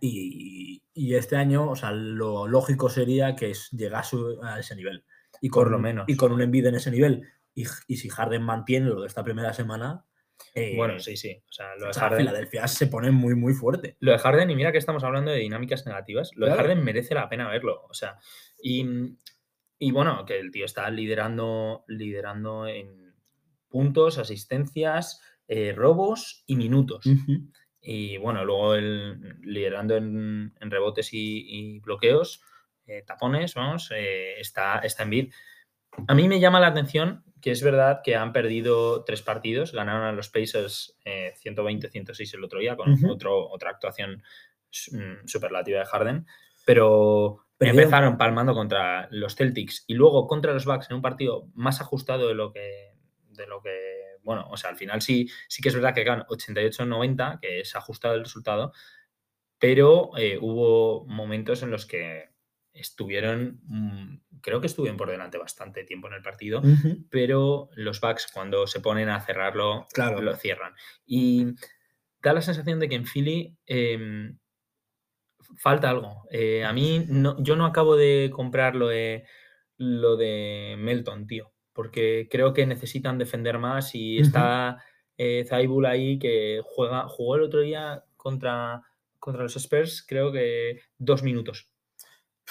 Y, 0.00 0.82
y 0.94 1.14
este 1.14 1.36
año, 1.36 1.68
o 1.70 1.76
sea, 1.76 1.90
lo 1.90 2.46
lógico 2.46 2.88
sería 2.88 3.34
que 3.34 3.52
llegase 3.72 4.16
a 4.42 4.60
ese 4.60 4.76
nivel. 4.76 5.04
Y 5.40 5.48
con, 5.48 5.64
Por 5.64 5.72
lo 5.72 5.78
menos. 5.78 6.04
Y 6.08 6.16
con 6.16 6.32
un 6.32 6.42
Embiid 6.42 6.66
en 6.66 6.74
ese 6.74 6.90
nivel. 6.90 7.28
Y, 7.54 7.64
y 7.86 7.96
si 7.96 8.08
Harden 8.08 8.42
mantiene 8.42 8.86
lo 8.86 9.00
de 9.00 9.06
esta 9.06 9.24
primera 9.24 9.52
semana, 9.52 10.04
eh, 10.54 10.74
Bueno, 10.76 10.98
sí, 10.98 11.16
sí. 11.16 11.42
O 11.48 11.52
sea, 11.52 11.76
lo 11.76 11.86
de 11.86 11.92
Harden. 11.92 12.18
Filadelfia 12.18 12.66
se 12.68 12.86
pone 12.86 13.10
muy, 13.10 13.34
muy 13.34 13.52
fuerte. 13.52 13.96
Lo 14.00 14.12
de 14.12 14.18
Harden, 14.18 14.50
y 14.50 14.56
mira 14.56 14.72
que 14.72 14.78
estamos 14.78 15.04
hablando 15.04 15.30
de 15.30 15.38
dinámicas 15.38 15.86
negativas, 15.86 16.30
lo 16.34 16.46
de. 16.46 16.52
Harden 16.52 16.82
merece 16.82 17.14
la 17.14 17.28
pena 17.28 17.48
verlo. 17.48 17.82
O 17.88 17.94
sea, 17.94 18.18
y, 18.62 18.84
y 19.78 19.92
bueno, 19.92 20.24
que 20.24 20.38
el 20.38 20.50
tío 20.50 20.64
está 20.64 20.90
liderando, 20.90 21.84
liderando 21.88 22.66
en 22.66 23.14
puntos, 23.68 24.18
asistencias, 24.18 25.20
eh, 25.46 25.72
robos 25.76 26.42
y 26.46 26.56
minutos. 26.56 27.04
Y 27.80 28.18
bueno, 28.18 28.44
luego 28.44 28.74
el, 28.74 29.40
liderando 29.40 29.96
en, 29.96 30.54
en 30.60 30.70
rebotes 30.70 31.14
y, 31.14 31.44
y 31.46 31.78
bloqueos, 31.80 32.42
eh, 32.90 33.02
tapones, 33.06 33.54
vamos, 33.54 33.90
eh, 33.94 34.40
está, 34.40 34.78
está 34.80 35.04
en 35.04 35.10
bid. 35.10 35.32
A 36.08 36.14
mí 36.14 36.28
me 36.28 36.40
llama 36.40 36.60
la 36.60 36.68
atención 36.68 37.24
que 37.40 37.50
es 37.50 37.62
verdad 37.62 38.00
que 38.04 38.16
han 38.16 38.32
perdido 38.32 39.04
tres 39.04 39.22
partidos, 39.22 39.72
ganaron 39.72 40.04
a 40.04 40.12
los 40.12 40.28
Pacers 40.28 40.98
eh, 41.04 41.32
120-106 41.42 42.34
el 42.34 42.44
otro 42.44 42.60
día 42.60 42.76
con 42.76 42.92
Ujú. 42.92 43.12
otro, 43.12 43.48
otra 43.48 43.70
actuación 43.70 44.22
mm, 44.92 45.26
superlativa 45.26 45.80
de 45.80 45.86
Harden, 45.86 46.26
pero 46.66 47.46
Perdieron. 47.56 47.82
empezaron 47.82 48.18
palmando 48.18 48.54
contra 48.54 49.08
los 49.10 49.36
Celtics 49.36 49.84
y 49.86 49.94
luego 49.94 50.26
contra 50.26 50.52
los 50.52 50.66
Bucks 50.66 50.90
en 50.90 50.96
un 50.96 51.02
partido 51.02 51.48
más 51.54 51.80
ajustado 51.80 52.28
de 52.28 52.34
lo 52.34 52.52
que, 52.52 52.92
de 53.30 53.46
lo 53.46 53.62
que 53.62 54.00
bueno, 54.22 54.46
o 54.50 54.56
sea, 54.56 54.70
al 54.70 54.76
final 54.76 55.00
sí, 55.00 55.28
sí 55.48 55.62
que 55.62 55.70
es 55.70 55.74
verdad 55.74 55.94
que 55.94 56.04
ganan 56.04 56.26
88-90, 56.26 57.40
que 57.40 57.60
es 57.60 57.74
ajustado 57.74 58.14
el 58.14 58.24
resultado, 58.24 58.72
pero 59.58 60.10
eh, 60.16 60.38
hubo 60.40 61.06
momentos 61.06 61.62
en 61.62 61.70
los 61.70 61.86
que 61.86 62.28
estuvieron, 62.80 63.60
mm, 63.64 64.20
creo 64.40 64.60
que 64.60 64.66
estuvieron 64.66 64.96
por 64.96 65.10
delante 65.10 65.38
bastante 65.38 65.84
tiempo 65.84 66.08
en 66.08 66.14
el 66.14 66.22
partido, 66.22 66.62
pero 67.10 67.68
los 67.74 68.00
Bucks 68.00 68.28
cuando 68.32 68.66
se 68.66 68.80
ponen 68.80 69.08
a 69.08 69.20
cerrarlo, 69.20 69.86
Claro. 69.92 70.20
lo 70.20 70.34
cierran. 70.36 70.74
Y 71.06 71.46
da 72.22 72.32
la 72.32 72.42
sensación 72.42 72.80
de 72.80 72.88
que 72.88 72.96
en 72.96 73.04
Philly 73.06 73.56
em, 73.66 74.38
falta 75.56 75.90
algo. 75.90 76.24
Eh, 76.30 76.64
a 76.64 76.72
mí, 76.72 77.04
no, 77.08 77.42
yo 77.42 77.56
no 77.56 77.64
acabo 77.66 77.96
de 77.96 78.30
comprar 78.32 78.76
lo 78.76 78.88
de, 78.88 79.24
lo 79.76 80.16
de 80.16 80.76
Melton, 80.78 81.26
tío. 81.26 81.52
Porque 81.72 82.28
creo 82.30 82.52
que 82.52 82.66
necesitan 82.66 83.16
defender 83.18 83.58
más 83.58 83.94
y 83.94 84.18
está 84.18 84.82
eh, 85.16 85.44
Zaibul 85.48 85.86
ahí 85.86 86.18
que 86.18 86.60
juega, 86.64 87.06
jugó 87.08 87.36
el 87.36 87.42
otro 87.42 87.60
día 87.60 88.04
contra, 88.16 88.82
contra 89.18 89.42
los 89.44 89.56
Spurs, 89.56 90.04
creo 90.06 90.32
que 90.32 90.80
dos 90.98 91.22
minutos. 91.22 91.69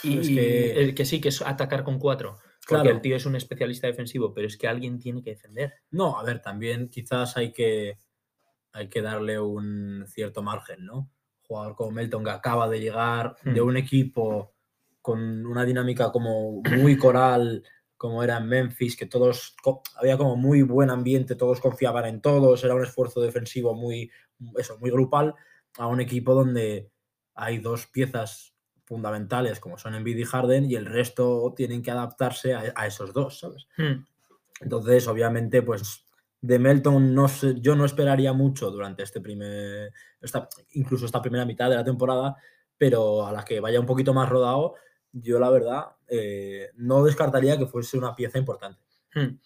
Y 0.04 0.18
Es 0.20 0.28
que- 0.30 0.72
el 0.82 0.96
que 0.96 1.06
sí, 1.06 1.20
que 1.22 1.30
es 1.30 1.42
atacar 1.42 1.84
con 1.84 2.00
cuatro. 2.00 2.38
Porque 2.68 2.84
Claro. 2.84 2.90
el 2.98 3.02
tío 3.02 3.16
es 3.16 3.26
un 3.26 3.36
especialista 3.36 3.88
defensivo, 3.88 4.34
pero 4.34 4.46
es 4.48 4.56
que 4.58 4.68
alguien 4.68 5.00
tiene 5.00 5.24
que 5.24 5.32
defender. 5.32 5.74
No, 5.92 6.20
a 6.20 6.24
ver, 6.24 6.42
también 6.42 6.90
quizás 6.90 7.36
hay 7.38 7.52
que, 7.52 7.98
hay 8.74 8.88
que 8.90 9.02
darle 9.02 9.40
un 9.40 10.06
cierto 10.08 10.44
margen, 10.44 10.86
¿no? 10.86 11.10
Jugador 11.48 11.76
como 11.76 11.92
Melton 11.92 12.24
que 12.24 12.30
acaba 12.30 12.70
de 12.70 12.80
llegar 12.80 13.36
de 13.44 13.60
Hmm. 13.62 13.68
un 13.68 13.78
equipo 13.78 14.54
con 15.02 15.46
una 15.48 15.66
dinámica 15.66 16.12
como 16.12 16.62
muy 16.62 16.96
coral, 16.98 17.64
como 17.98 18.22
era 18.24 18.38
en 18.38 18.48
Memphis, 18.48 18.96
que 18.96 19.08
todos 19.08 19.56
había 19.96 20.18
como 20.18 20.36
muy 20.36 20.62
buen 20.62 20.92
ambiente, 20.92 21.36
todos 21.36 21.60
confiaban 21.60 22.06
en 22.06 22.22
todos, 22.22 22.64
era 22.64 22.76
un 22.76 22.84
esfuerzo 22.84 23.20
defensivo 23.20 23.74
muy, 23.74 24.12
eso, 24.58 24.78
muy 24.78 24.92
grupal, 24.92 25.34
a 25.78 25.88
un 25.88 26.00
equipo 26.02 26.36
donde 26.36 26.92
hay 27.34 27.58
dos 27.58 27.88
piezas 27.88 28.54
fundamentales 28.90 29.60
como 29.60 29.78
son 29.78 29.94
Embiid 29.94 30.18
y 30.18 30.26
Harden 30.26 30.70
y 30.70 30.76
el 30.76 30.88
resto 30.88 31.54
tienen 31.56 31.82
que 31.82 31.92
adaptarse 31.92 32.56
a, 32.56 32.74
a 32.76 32.88
esos 32.88 33.14
dos, 33.14 33.40
¿sabes? 33.40 33.68
Hmm. 33.78 34.04
Entonces, 34.60 35.08
obviamente, 35.08 35.62
pues 35.62 36.04
de 36.42 36.60
Melton 36.60 37.14
no 37.14 37.28
sé, 37.28 37.56
yo 37.60 37.76
no 37.76 37.86
esperaría 37.86 38.34
mucho 38.34 38.72
durante 38.72 39.04
este 39.04 39.22
primer, 39.22 39.94
esta, 40.20 40.50
incluso 40.72 41.06
esta 41.06 41.22
primera 41.22 41.46
mitad 41.46 41.70
de 41.70 41.76
la 41.76 41.84
temporada, 41.84 42.36
pero 42.78 43.26
a 43.26 43.32
la 43.32 43.46
que 43.46 43.60
vaya 43.60 43.80
un 43.80 43.86
poquito 43.86 44.14
más 44.14 44.28
rodado, 44.28 44.76
yo 45.12 45.40
la 45.40 45.50
verdad 45.50 45.86
eh, 46.08 46.72
no 46.76 47.04
descartaría 47.04 47.58
que 47.58 47.68
fuese 47.68 47.98
una 47.98 48.16
pieza 48.16 48.40
importante. 48.40 48.82
Hmm. 49.14 49.38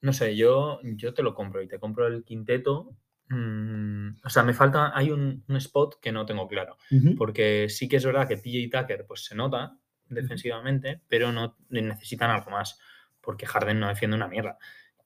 No 0.00 0.12
sé, 0.12 0.36
yo, 0.36 0.80
yo 0.82 1.14
te 1.14 1.22
lo 1.22 1.34
compro 1.34 1.62
y 1.62 1.68
te 1.68 1.78
compro 1.78 2.06
el 2.06 2.24
quinteto. 2.24 2.96
Mm, 3.28 4.08
o 4.24 4.30
sea, 4.30 4.42
me 4.42 4.54
falta, 4.54 4.96
hay 4.96 5.10
un, 5.10 5.44
un 5.48 5.56
spot 5.56 6.00
que 6.00 6.12
no 6.12 6.26
tengo 6.26 6.46
claro. 6.48 6.76
Porque 7.16 7.68
sí 7.68 7.88
que 7.88 7.96
es 7.96 8.04
verdad 8.04 8.28
que 8.28 8.36
PJ 8.36 8.80
Tucker 8.80 9.04
pues, 9.06 9.24
se 9.24 9.34
nota 9.34 9.76
defensivamente, 10.08 11.00
pero 11.08 11.32
no 11.32 11.56
necesitan 11.68 12.30
algo 12.30 12.50
más. 12.50 12.78
Porque 13.20 13.46
Harden 13.46 13.80
no 13.80 13.88
defiende 13.88 14.16
una 14.16 14.28
mierda. 14.28 14.58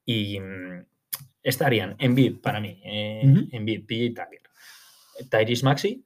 Y 0.04 0.38
mm, 0.40 0.84
estarían 1.42 1.96
Embiid 1.98 2.40
para 2.40 2.60
mí, 2.60 2.80
eh, 2.84 3.22
Ujú. 3.24 3.48
Embiid, 3.52 3.86
PJ 3.86 4.22
Tucker, 4.22 4.42
Tyrese 5.30 5.64
Maxi, 5.64 6.04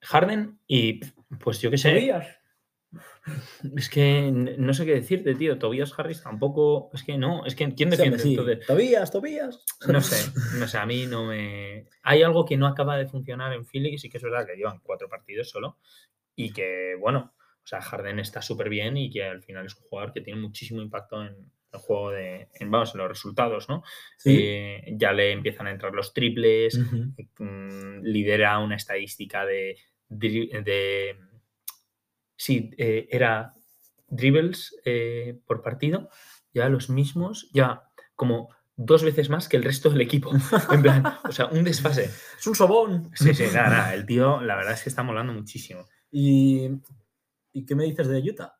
Harden 0.00 0.58
y 0.66 1.00
pues 1.38 1.60
yo 1.60 1.70
qué 1.70 1.78
sé. 1.78 2.12
Es 3.76 3.88
que 3.88 4.30
no 4.32 4.74
sé 4.74 4.84
qué 4.84 4.94
decirte, 4.94 5.34
tío. 5.34 5.58
Tobias 5.58 5.92
Harris 5.98 6.22
tampoco. 6.22 6.90
Es 6.92 7.02
que 7.02 7.16
no. 7.16 7.44
Es 7.46 7.54
que 7.54 7.64
¿quién 7.74 7.90
Sí, 7.90 7.96
defiende? 7.96 8.18
sí. 8.18 8.30
Entonces, 8.30 8.66
Tobías, 8.66 9.10
Tobías. 9.10 9.64
no 9.88 10.00
sé, 10.00 10.30
no 10.58 10.66
sé, 10.68 10.78
a 10.78 10.86
mí 10.86 11.06
no 11.06 11.24
me. 11.26 11.86
Hay 12.02 12.22
algo 12.22 12.44
que 12.44 12.56
no 12.56 12.66
acaba 12.66 12.96
de 12.96 13.06
funcionar 13.06 13.52
en 13.52 13.64
Philly, 13.64 13.94
y 13.94 13.98
sí 13.98 14.08
que 14.10 14.18
es 14.18 14.22
verdad 14.22 14.46
que 14.46 14.56
llevan 14.56 14.80
cuatro 14.82 15.08
partidos 15.08 15.48
solo. 15.50 15.78
Y 16.34 16.52
que, 16.52 16.94
bueno, 16.98 17.34
o 17.38 17.66
sea, 17.66 17.80
Harden 17.80 18.18
está 18.18 18.42
súper 18.42 18.68
bien 18.68 18.96
y 18.96 19.10
que 19.10 19.22
al 19.24 19.42
final 19.42 19.66
es 19.66 19.76
un 19.76 19.82
jugador 19.84 20.12
que 20.12 20.20
tiene 20.20 20.40
muchísimo 20.40 20.82
impacto 20.82 21.22
en 21.22 21.34
el 21.72 21.78
juego 21.78 22.10
de. 22.10 22.48
En, 22.60 22.70
vamos, 22.70 22.94
en 22.94 22.98
los 23.00 23.08
resultados, 23.08 23.68
¿no? 23.68 23.82
Sí. 24.18 24.36
Eh, 24.40 24.94
ya 24.96 25.12
le 25.12 25.32
empiezan 25.32 25.66
a 25.66 25.70
entrar 25.70 25.92
los 25.94 26.12
triples, 26.12 26.78
mm, 27.38 28.00
lidera 28.02 28.58
una 28.58 28.76
estadística 28.76 29.46
de. 29.46 29.76
de 30.08 31.16
sí, 32.42 32.72
eh, 32.76 33.06
era 33.08 33.54
dribbles 34.08 34.76
eh, 34.84 35.40
por 35.46 35.62
partido, 35.62 36.10
ya 36.52 36.68
los 36.68 36.90
mismos, 36.90 37.48
ya 37.52 37.84
como 38.16 38.48
dos 38.74 39.04
veces 39.04 39.30
más 39.30 39.48
que 39.48 39.56
el 39.56 39.62
resto 39.62 39.90
del 39.90 40.00
equipo. 40.00 40.32
En 40.72 40.82
plan, 40.82 41.04
o 41.22 41.30
sea, 41.30 41.46
un 41.46 41.62
desfase. 41.62 42.10
Es 42.38 42.46
un 42.48 42.56
sobón. 42.56 43.12
Sí, 43.14 43.32
sí, 43.32 43.44
nada, 43.54 43.70
nada. 43.70 43.94
El 43.94 44.04
tío, 44.06 44.40
la 44.40 44.56
verdad 44.56 44.74
es 44.74 44.82
que 44.82 44.88
está 44.88 45.04
molando 45.04 45.32
muchísimo. 45.32 45.86
¿Y, 46.10 46.68
¿Y 47.52 47.64
qué 47.64 47.76
me 47.76 47.84
dices 47.84 48.08
de 48.08 48.18
Utah? 48.18 48.58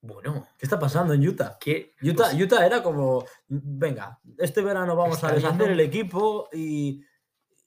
Bueno, 0.00 0.46
¿Qué 0.56 0.66
está 0.66 0.78
pasando 0.78 1.12
en 1.12 1.26
Utah? 1.26 1.56
que. 1.58 1.94
Utah, 2.02 2.30
pues, 2.30 2.40
Utah 2.40 2.64
era 2.64 2.82
como, 2.84 3.24
venga, 3.48 4.20
este 4.38 4.62
verano 4.62 4.94
vamos 4.94 5.24
a 5.24 5.32
deshacer 5.32 5.72
el 5.72 5.80
equipo 5.80 6.48
y, 6.52 7.02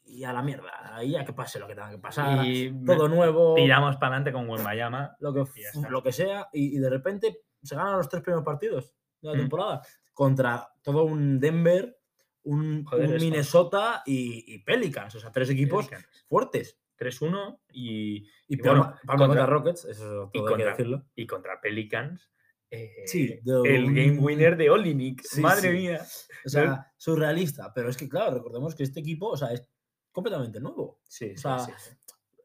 y 0.08 0.24
a 0.24 0.34
la 0.34 0.42
mierda. 0.42 0.96
Ahí 0.96 1.12
ya 1.12 1.26
que 1.26 1.34
pase 1.34 1.60
lo 1.60 1.68
que 1.68 1.76
tenga 1.76 1.90
que 1.92 1.98
pasar. 2.00 2.46
y 2.46 2.74
todo 2.86 3.08
nuevo, 3.08 3.56
tiramos 3.56 3.98
para 3.98 4.16
adelante 4.16 4.32
con 4.32 4.50
Wembayama. 4.50 5.16
lo 5.20 5.34
que, 5.34 5.44
lo 5.90 6.02
que 6.04 6.12
sea. 6.12 6.48
Y, 6.54 6.76
y 6.78 6.80
de 6.80 6.90
repente 6.90 7.42
se 7.62 7.76
ganan 7.76 7.98
los 7.98 8.08
tres 8.10 8.24
primeros 8.24 8.46
partidos 8.46 8.94
de 9.22 9.30
la 9.30 9.34
Mm. 9.36 9.40
temporada 9.40 9.82
contra 10.14 10.68
todo 10.82 11.04
un 11.04 11.40
Denver, 11.40 11.98
un, 12.44 12.86
Joder, 12.86 13.10
un 13.10 13.16
eso. 13.16 13.26
Minnesota 13.26 14.04
y, 14.06 14.46
y 14.54 14.60
Pelicans. 14.60 15.14
O 15.16 15.20
sea, 15.20 15.32
tres 15.32 15.50
equipos 15.50 15.88
Pelicans. 15.88 16.26
fuertes. 16.28 16.80
3-1 17.00 17.60
y, 17.74 18.28
Y, 18.48 18.58
Palma, 18.58 18.80
bueno, 18.86 19.00
contra- 19.06 19.28
contra 19.28 19.46
Rockets, 19.46 19.86
eso 19.86 20.32
y 20.34 20.40
todo 20.40 20.48
hay 20.48 20.54
que 20.56 20.64
contra- 20.64 20.72
decirlo. 20.72 21.06
y 21.16 21.28
contra 21.28 21.62
Pelicans. 21.62 22.32
eh, 22.72 23.04
Sí, 23.06 23.40
de 23.44 23.76
el 23.76 23.86
game 23.94 24.18
winner 24.20 24.58
de 24.58 24.70
Olinik. 24.72 25.22
Sí, 25.22 25.40
Madre 25.42 25.70
sí. 25.72 25.78
mía. 25.78 26.02
O 26.46 26.50
sea, 26.50 26.92
surrealista. 26.98 27.72
Pero 27.74 27.90
es 27.90 27.96
que, 27.98 28.10
claro, 28.10 28.34
recordemos 28.38 28.74
que 28.76 28.82
este 28.84 29.00
equipo 29.02 29.28
o 29.28 29.38
sea, 29.38 29.54
es 29.54 29.70
completamente 30.17 30.59
nuevo. 30.59 31.00
Sí, 31.07 31.33
O 31.36 31.38
sea, 31.38 31.59
sí, 31.59 31.71
sí. 31.77 31.91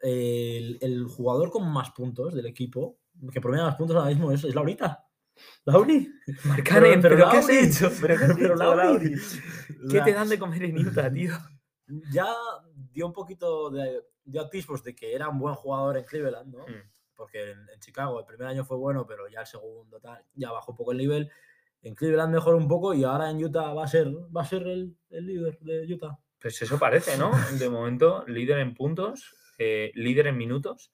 el, 0.03 0.77
el 0.83 1.07
jugador 1.07 1.51
con 1.51 1.67
más 1.73 1.91
puntos 1.93 2.35
del 2.35 2.45
equipo, 2.45 2.99
que 3.33 3.41
promedia 3.41 3.65
más 3.65 3.77
puntos 3.77 3.97
ahora 3.97 4.11
mismo, 4.11 4.31
es, 4.31 4.45
es 4.45 4.55
Laurita. 4.55 5.09
Lauri. 5.65 6.07
Marcanen, 6.45 7.01
pero 7.01 7.17
pero, 7.17 7.31
¿qué 7.31 7.37
has 7.39 7.49
hecho? 7.49 7.91
¿Pero 7.99 8.19
qué 8.19 8.25
has 8.25 8.35
Pero 8.39 8.55
hecho, 8.57 8.75
Lauri. 8.75 9.15
¿Qué 9.91 10.03
te 10.03 10.13
dan 10.13 10.29
de 10.29 10.39
comer 10.39 10.65
en 10.65 10.87
Utah, 10.87 11.11
tío? 11.15 11.33
Ya 12.13 12.27
dio 12.93 13.07
un 13.07 13.15
poquito 13.15 13.71
de, 13.71 14.03
de 14.23 14.39
atisbos 14.39 14.85
de 14.85 14.95
que 14.95 15.15
era 15.15 15.31
un 15.31 15.39
buen 15.39 15.55
jugador 15.55 15.97
en 15.97 16.05
Cleveland, 16.05 16.55
¿no? 16.55 16.65
Mm. 16.65 16.91
Porque 17.15 17.53
en, 17.53 17.59
en 17.75 17.81
Chicago 17.81 18.21
el 18.21 18.27
primer 18.27 18.49
año 18.49 18.67
fue 18.67 18.77
bueno, 18.77 19.07
pero 19.07 19.31
ya 19.31 19.41
el 19.41 19.47
segundo 19.47 19.99
tal, 19.99 20.23
ya 20.35 20.53
bajó 20.53 20.73
un 20.73 20.77
poco 20.77 20.93
el 20.93 20.99
nivel. 20.99 21.31
En 21.81 21.95
Cleveland 21.95 22.35
mejoró 22.35 22.59
un 22.59 22.69
poco 22.69 22.93
y 22.93 23.03
ahora 23.05 23.31
en 23.31 23.43
Utah 23.43 23.73
va 23.73 23.85
a 23.85 23.89
ser, 23.89 24.09
va 24.09 24.43
a 24.43 24.45
ser 24.45 24.67
el, 24.67 24.95
el 25.09 25.27
líder 25.27 25.59
de 25.61 25.95
Utah. 25.95 26.19
Pues 26.43 26.61
eso 26.61 26.79
parece, 26.79 27.17
¿no? 27.17 27.31
De 27.59 27.71
momento, 27.71 28.25
líder 28.27 28.59
en 28.59 28.75
puntos, 28.75 29.35
eh, 29.59 29.93
líder 29.95 30.27
en 30.27 30.37
minutos, 30.37 30.93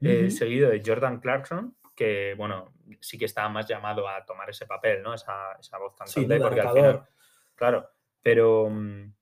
eh, 0.00 0.30
seguido 0.30 0.70
de 0.70 0.82
Jordan 0.84 1.20
Clarkson, 1.20 1.76
que, 1.94 2.34
bueno, 2.36 2.74
sí 3.00 3.18
que 3.18 3.26
está 3.26 3.48
más 3.48 3.68
llamado 3.68 4.08
a 4.08 4.24
tomar 4.24 4.50
ese 4.50 4.66
papel, 4.66 5.02
¿no? 5.02 5.14
Esa, 5.14 5.52
esa 5.60 5.78
voz 5.78 5.94
Sí, 6.06 6.26
cantante, 6.26 6.28
¿no? 6.28 6.34
De 6.34 6.40
porque 6.40 6.60
al 6.60 6.74
final, 6.74 7.08
claro, 7.54 7.90
pero, 8.22 8.68
mm, 8.70 9.14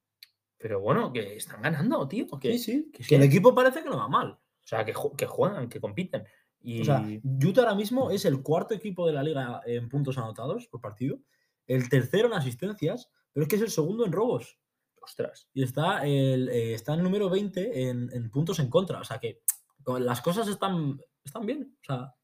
pero 0.57 0.81
bueno, 0.81 1.13
que 1.13 1.37
están 1.37 1.63
ganando, 1.63 2.07
tío. 2.09 2.27
Que, 2.41 2.53
Sí, 2.53 2.59
sí. 2.59 2.91
que 2.93 3.05
Que 3.05 3.17
el 3.17 3.23
equipo 3.23 3.55
parece 3.55 3.83
que 3.83 3.89
no 3.91 3.99
va 3.99 4.09
mal. 4.09 4.31
O 4.31 4.67
sea, 4.67 4.85
que 4.85 4.95
juegan, 4.95 5.69
que 5.69 5.81
compiten. 5.81 6.25
Y, 6.61 6.81
O 6.81 6.85
sea, 6.85 7.05
Utah 7.23 7.61
ahora 7.61 7.75
mismo 7.75 8.11
es 8.11 8.25
el 8.25 8.43
cuarto 8.43 8.73
equipo 8.73 9.07
de 9.07 9.13
la 9.13 9.23
liga 9.23 9.61
en 9.67 9.91
puntos 9.91 10.17
anotados 10.17 10.67
por 10.69 10.81
partido, 10.81 11.19
el 11.67 11.91
tercero 11.91 12.29
en 12.29 12.33
asistencias, 12.33 13.11
pero 13.33 13.45
es 13.45 13.49
que 13.51 13.57
es 13.57 13.63
el 13.63 13.71
segundo 13.71 14.07
en 14.07 14.13
robos. 14.13 14.59
Ostras. 15.05 15.49
Y 15.55 15.63
está 15.63 16.05
el, 16.07 16.49
eh, 16.49 16.75
está 16.75 16.95
el 16.95 17.03
número 17.03 17.29
20 17.31 17.89
en, 17.89 18.11
en 18.13 18.31
puntos 18.31 18.59
en 18.59 18.69
contra. 18.71 19.01
O 19.01 19.05
sea 19.05 19.19
que 19.19 19.41
las 20.01 20.21
cosas 20.21 20.49
están, 20.49 21.01
están 21.25 21.47
bien. 21.47 21.77
O 21.83 21.85
sea, 21.85 22.15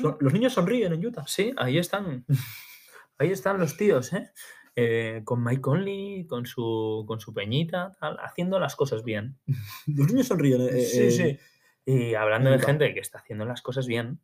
son- 0.00 0.16
los 0.20 0.32
niños 0.32 0.52
sonríen 0.52 0.92
en 0.92 1.04
Utah. 1.06 1.24
Sí, 1.26 1.52
ahí 1.56 1.78
están. 1.78 2.24
Ahí 3.20 3.32
están 3.32 3.58
los 3.58 3.76
tíos, 3.76 4.12
¿eh? 4.12 4.30
Eh, 4.76 5.22
con 5.24 5.42
Mike 5.42 5.60
Conley, 5.60 6.24
con 6.28 6.46
su, 6.46 7.04
con 7.08 7.18
su 7.18 7.34
peñita, 7.34 7.96
tal, 7.98 8.16
haciendo 8.22 8.60
las 8.60 8.76
cosas 8.76 9.02
bien. 9.02 9.36
Los 9.88 10.06
niños 10.06 10.28
sonríen. 10.28 10.60
eh, 10.62 10.82
Sí, 10.82 11.00
eh, 11.00 11.10
sí. 11.10 11.38
Y 11.84 12.14
hablando 12.14 12.48
de 12.50 12.60
gente 12.60 12.94
que 12.94 13.00
está 13.00 13.18
haciendo 13.18 13.44
las 13.44 13.60
cosas 13.60 13.88
bien, 13.88 14.20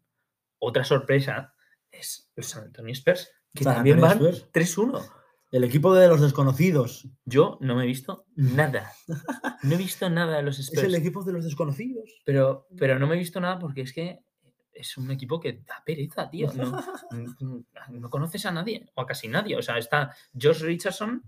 otra 0.60 0.84
sorpresa 0.84 1.54
es 1.90 2.30
el 2.36 2.44
San 2.44 2.66
Antonio 2.66 2.92
Spurs, 2.92 3.32
que 3.52 3.64
San 3.64 3.74
también 3.74 4.00
van 4.00 4.12
Antonio 4.12 4.32
Spurs. 4.32 4.52
3-1. 4.76 5.10
El 5.54 5.62
equipo 5.62 5.94
de 5.94 6.08
los 6.08 6.20
desconocidos. 6.20 7.06
Yo 7.24 7.58
no 7.60 7.76
me 7.76 7.84
he 7.84 7.86
visto 7.86 8.26
nada. 8.34 8.90
No 9.62 9.74
he 9.76 9.78
visto 9.78 10.10
nada 10.10 10.38
de 10.38 10.42
los 10.42 10.58
Es 10.58 10.66
Spurs. 10.66 10.82
el 10.82 10.96
equipo 10.96 11.22
de 11.22 11.32
los 11.32 11.44
desconocidos. 11.44 12.10
Pero, 12.24 12.66
pero 12.76 12.98
no 12.98 13.06
me 13.06 13.14
he 13.14 13.18
visto 13.18 13.40
nada 13.40 13.60
porque 13.60 13.82
es 13.82 13.92
que 13.92 14.18
es 14.72 14.96
un 14.96 15.12
equipo 15.12 15.38
que 15.38 15.62
da 15.64 15.80
pereza, 15.86 16.28
tío. 16.28 16.52
No, 16.54 16.82
no 17.88 18.10
conoces 18.10 18.44
a 18.46 18.50
nadie, 18.50 18.84
o 18.96 19.02
a 19.02 19.06
casi 19.06 19.28
nadie. 19.28 19.56
O 19.56 19.62
sea, 19.62 19.78
está 19.78 20.12
Josh 20.32 20.62
Richardson, 20.62 21.22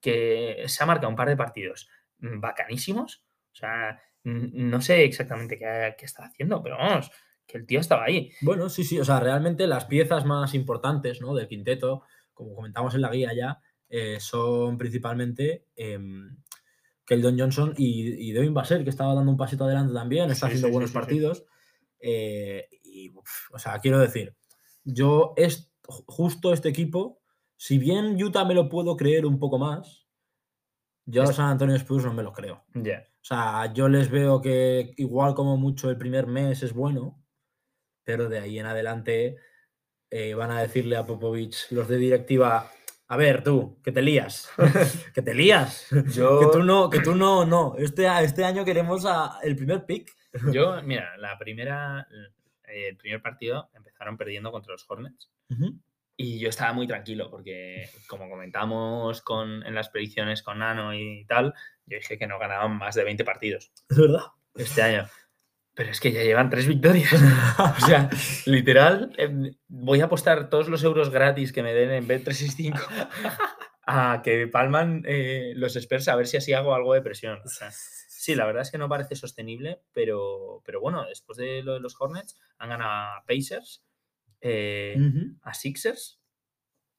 que 0.00 0.64
se 0.66 0.82
ha 0.82 0.86
marcado 0.86 1.08
un 1.08 1.14
par 1.14 1.28
de 1.28 1.36
partidos 1.36 1.88
bacanísimos. 2.18 3.22
O 3.52 3.54
sea, 3.54 4.00
no 4.24 4.80
sé 4.80 5.04
exactamente 5.04 5.56
qué, 5.56 5.94
qué 5.96 6.06
está 6.06 6.24
haciendo, 6.24 6.60
pero 6.60 6.76
vamos, 6.76 7.08
que 7.46 7.58
el 7.58 7.66
tío 7.66 7.78
estaba 7.78 8.02
ahí. 8.02 8.32
Bueno, 8.40 8.68
sí, 8.68 8.82
sí. 8.82 8.98
O 8.98 9.04
sea, 9.04 9.20
realmente 9.20 9.68
las 9.68 9.84
piezas 9.84 10.24
más 10.24 10.54
importantes 10.54 11.20
¿no? 11.20 11.34
del 11.34 11.46
quinteto, 11.46 12.02
como 12.40 12.54
comentamos 12.56 12.94
en 12.94 13.02
la 13.02 13.10
guía 13.10 13.30
ya, 13.34 13.60
eh, 13.88 14.18
son 14.20 14.76
principalmente 14.78 15.66
em, 15.76 16.36
Keldon 17.06 17.38
Johnson 17.38 17.74
y, 17.76 18.28
y 18.28 18.32
Devin 18.32 18.54
Vassell, 18.54 18.84
que 18.84 18.90
estaba 18.90 19.14
dando 19.14 19.30
un 19.30 19.36
pasito 19.36 19.64
adelante 19.64 19.94
también, 19.94 20.30
está 20.30 20.46
Sí, 20.46 20.52
haciendo 20.52 20.68
sí, 20.68 20.72
buenos 20.72 20.90
sí, 20.90 20.94
partidos. 20.94 21.44
eh, 22.00 22.68
y, 22.82 23.08
uf, 23.10 23.50
o 23.52 23.58
sea, 23.58 23.78
quiero 23.78 23.98
decir, 23.98 24.34
yo, 24.84 25.32
es, 25.36 25.72
ju- 25.82 26.04
justo 26.06 26.52
este 26.52 26.68
equipo, 26.68 27.20
si 27.56 27.78
bien 27.78 28.20
Utah 28.22 28.44
me 28.44 28.54
lo 28.54 28.68
puedo 28.68 28.96
creer 28.96 29.26
un 29.26 29.38
poco 29.38 29.58
más, 29.58 30.06
yo 31.06 31.22
a 31.22 31.26
los 31.26 31.36
San 31.36 31.48
Antonio 31.50 31.74
Spurs 31.76 32.04
no 32.04 32.14
me 32.14 32.22
lo 32.22 32.32
creo. 32.32 32.64
Ya. 32.74 33.06
O 33.16 33.24
sea, 33.24 33.72
yo 33.74 33.88
les 33.88 34.10
veo 34.10 34.40
que 34.40 34.92
igual 34.96 35.34
como 35.34 35.56
mucho 35.56 35.90
el 35.90 35.98
primer 35.98 36.26
mes 36.26 36.62
es 36.62 36.72
bueno, 36.72 37.22
pero 38.04 38.28
de 38.28 38.38
ahí 38.38 38.58
en 38.58 38.66
adelante 38.66 39.36
eh, 40.10 40.34
van 40.34 40.50
a 40.50 40.60
decirle 40.62 40.96
a 40.96 41.06
Popovich 41.06 41.70
los 41.70 41.88
de 41.88 41.96
directiva, 41.96 42.70
a 43.08 43.16
ver 43.16 43.42
tú, 43.42 43.78
que 43.82 43.92
te 43.92 44.02
lías, 44.02 44.50
que 45.14 45.22
te 45.22 45.34
lías, 45.34 45.86
Yo- 46.14 46.40
que 46.40 46.46
tú 46.52 46.62
no, 46.62 46.88
que 46.90 47.00
tú 47.00 47.14
no, 47.14 47.44
no, 47.44 47.74
este, 47.78 48.06
este 48.22 48.44
año 48.44 48.64
queremos 48.64 49.04
a- 49.06 49.38
el 49.42 49.56
primer 49.56 49.84
pick. 49.86 50.12
Yo, 50.52 50.80
mira, 50.82 51.16
la 51.16 51.36
primera, 51.38 52.06
eh, 52.68 52.88
el 52.88 52.96
primer 52.96 53.20
partido 53.20 53.68
empezaron 53.74 54.16
perdiendo 54.16 54.52
contra 54.52 54.72
los 54.72 54.84
Hornets. 54.88 55.28
Y 56.16 56.38
yo 56.38 56.50
estaba 56.50 56.72
muy 56.74 56.86
tranquilo 56.86 57.30
porque, 57.30 57.88
como 58.06 58.28
comentamos 58.28 59.22
con, 59.22 59.64
en 59.66 59.74
las 59.74 59.88
predicciones 59.88 60.42
con 60.42 60.58
Nano 60.58 60.92
y 60.94 61.24
tal, 61.24 61.54
yo 61.86 61.96
dije 61.96 62.18
que 62.18 62.26
no 62.26 62.38
ganaban 62.38 62.76
más 62.76 62.94
de 62.94 63.04
20 63.04 63.24
partidos 63.24 63.72
Es 63.88 63.96
verdad. 63.96 64.24
este 64.54 64.82
año. 64.82 65.08
Pero 65.80 65.92
es 65.92 66.00
que 66.00 66.12
ya 66.12 66.22
llevan 66.22 66.50
tres 66.50 66.66
victorias. 66.66 67.10
O 67.58 67.86
sea, 67.86 68.10
literal, 68.44 69.14
em, 69.16 69.50
voy 69.66 70.02
a 70.02 70.04
apostar 70.04 70.50
todos 70.50 70.68
los 70.68 70.84
euros 70.84 71.08
gratis 71.08 71.54
que 71.54 71.62
me 71.62 71.72
den 71.72 71.90
en 71.90 72.06
Bet365 72.06 72.78
a 73.86 74.20
que 74.22 74.46
palman 74.46 75.02
eh, 75.06 75.54
los 75.56 75.76
Spurs 75.76 76.08
a 76.08 76.16
ver 76.16 76.26
si 76.26 76.36
así 76.36 76.52
hago 76.52 76.74
algo 76.74 76.92
de 76.92 77.00
presión. 77.00 77.40
O 77.42 77.48
sea, 77.48 77.70
sí, 77.72 78.34
la 78.34 78.44
verdad 78.44 78.60
es 78.60 78.70
que 78.70 78.76
no 78.76 78.90
parece 78.90 79.16
sostenible, 79.16 79.80
pero, 79.94 80.60
pero 80.66 80.82
bueno, 80.82 81.06
después 81.06 81.38
de 81.38 81.62
lo 81.62 81.72
de 81.72 81.80
los 81.80 81.96
Hornets 81.98 82.38
han 82.58 82.68
ganado 82.68 82.90
a 82.90 83.24
Pacers, 83.26 83.82
eh, 84.42 84.96
a 85.40 85.54
Sixers 85.54 86.20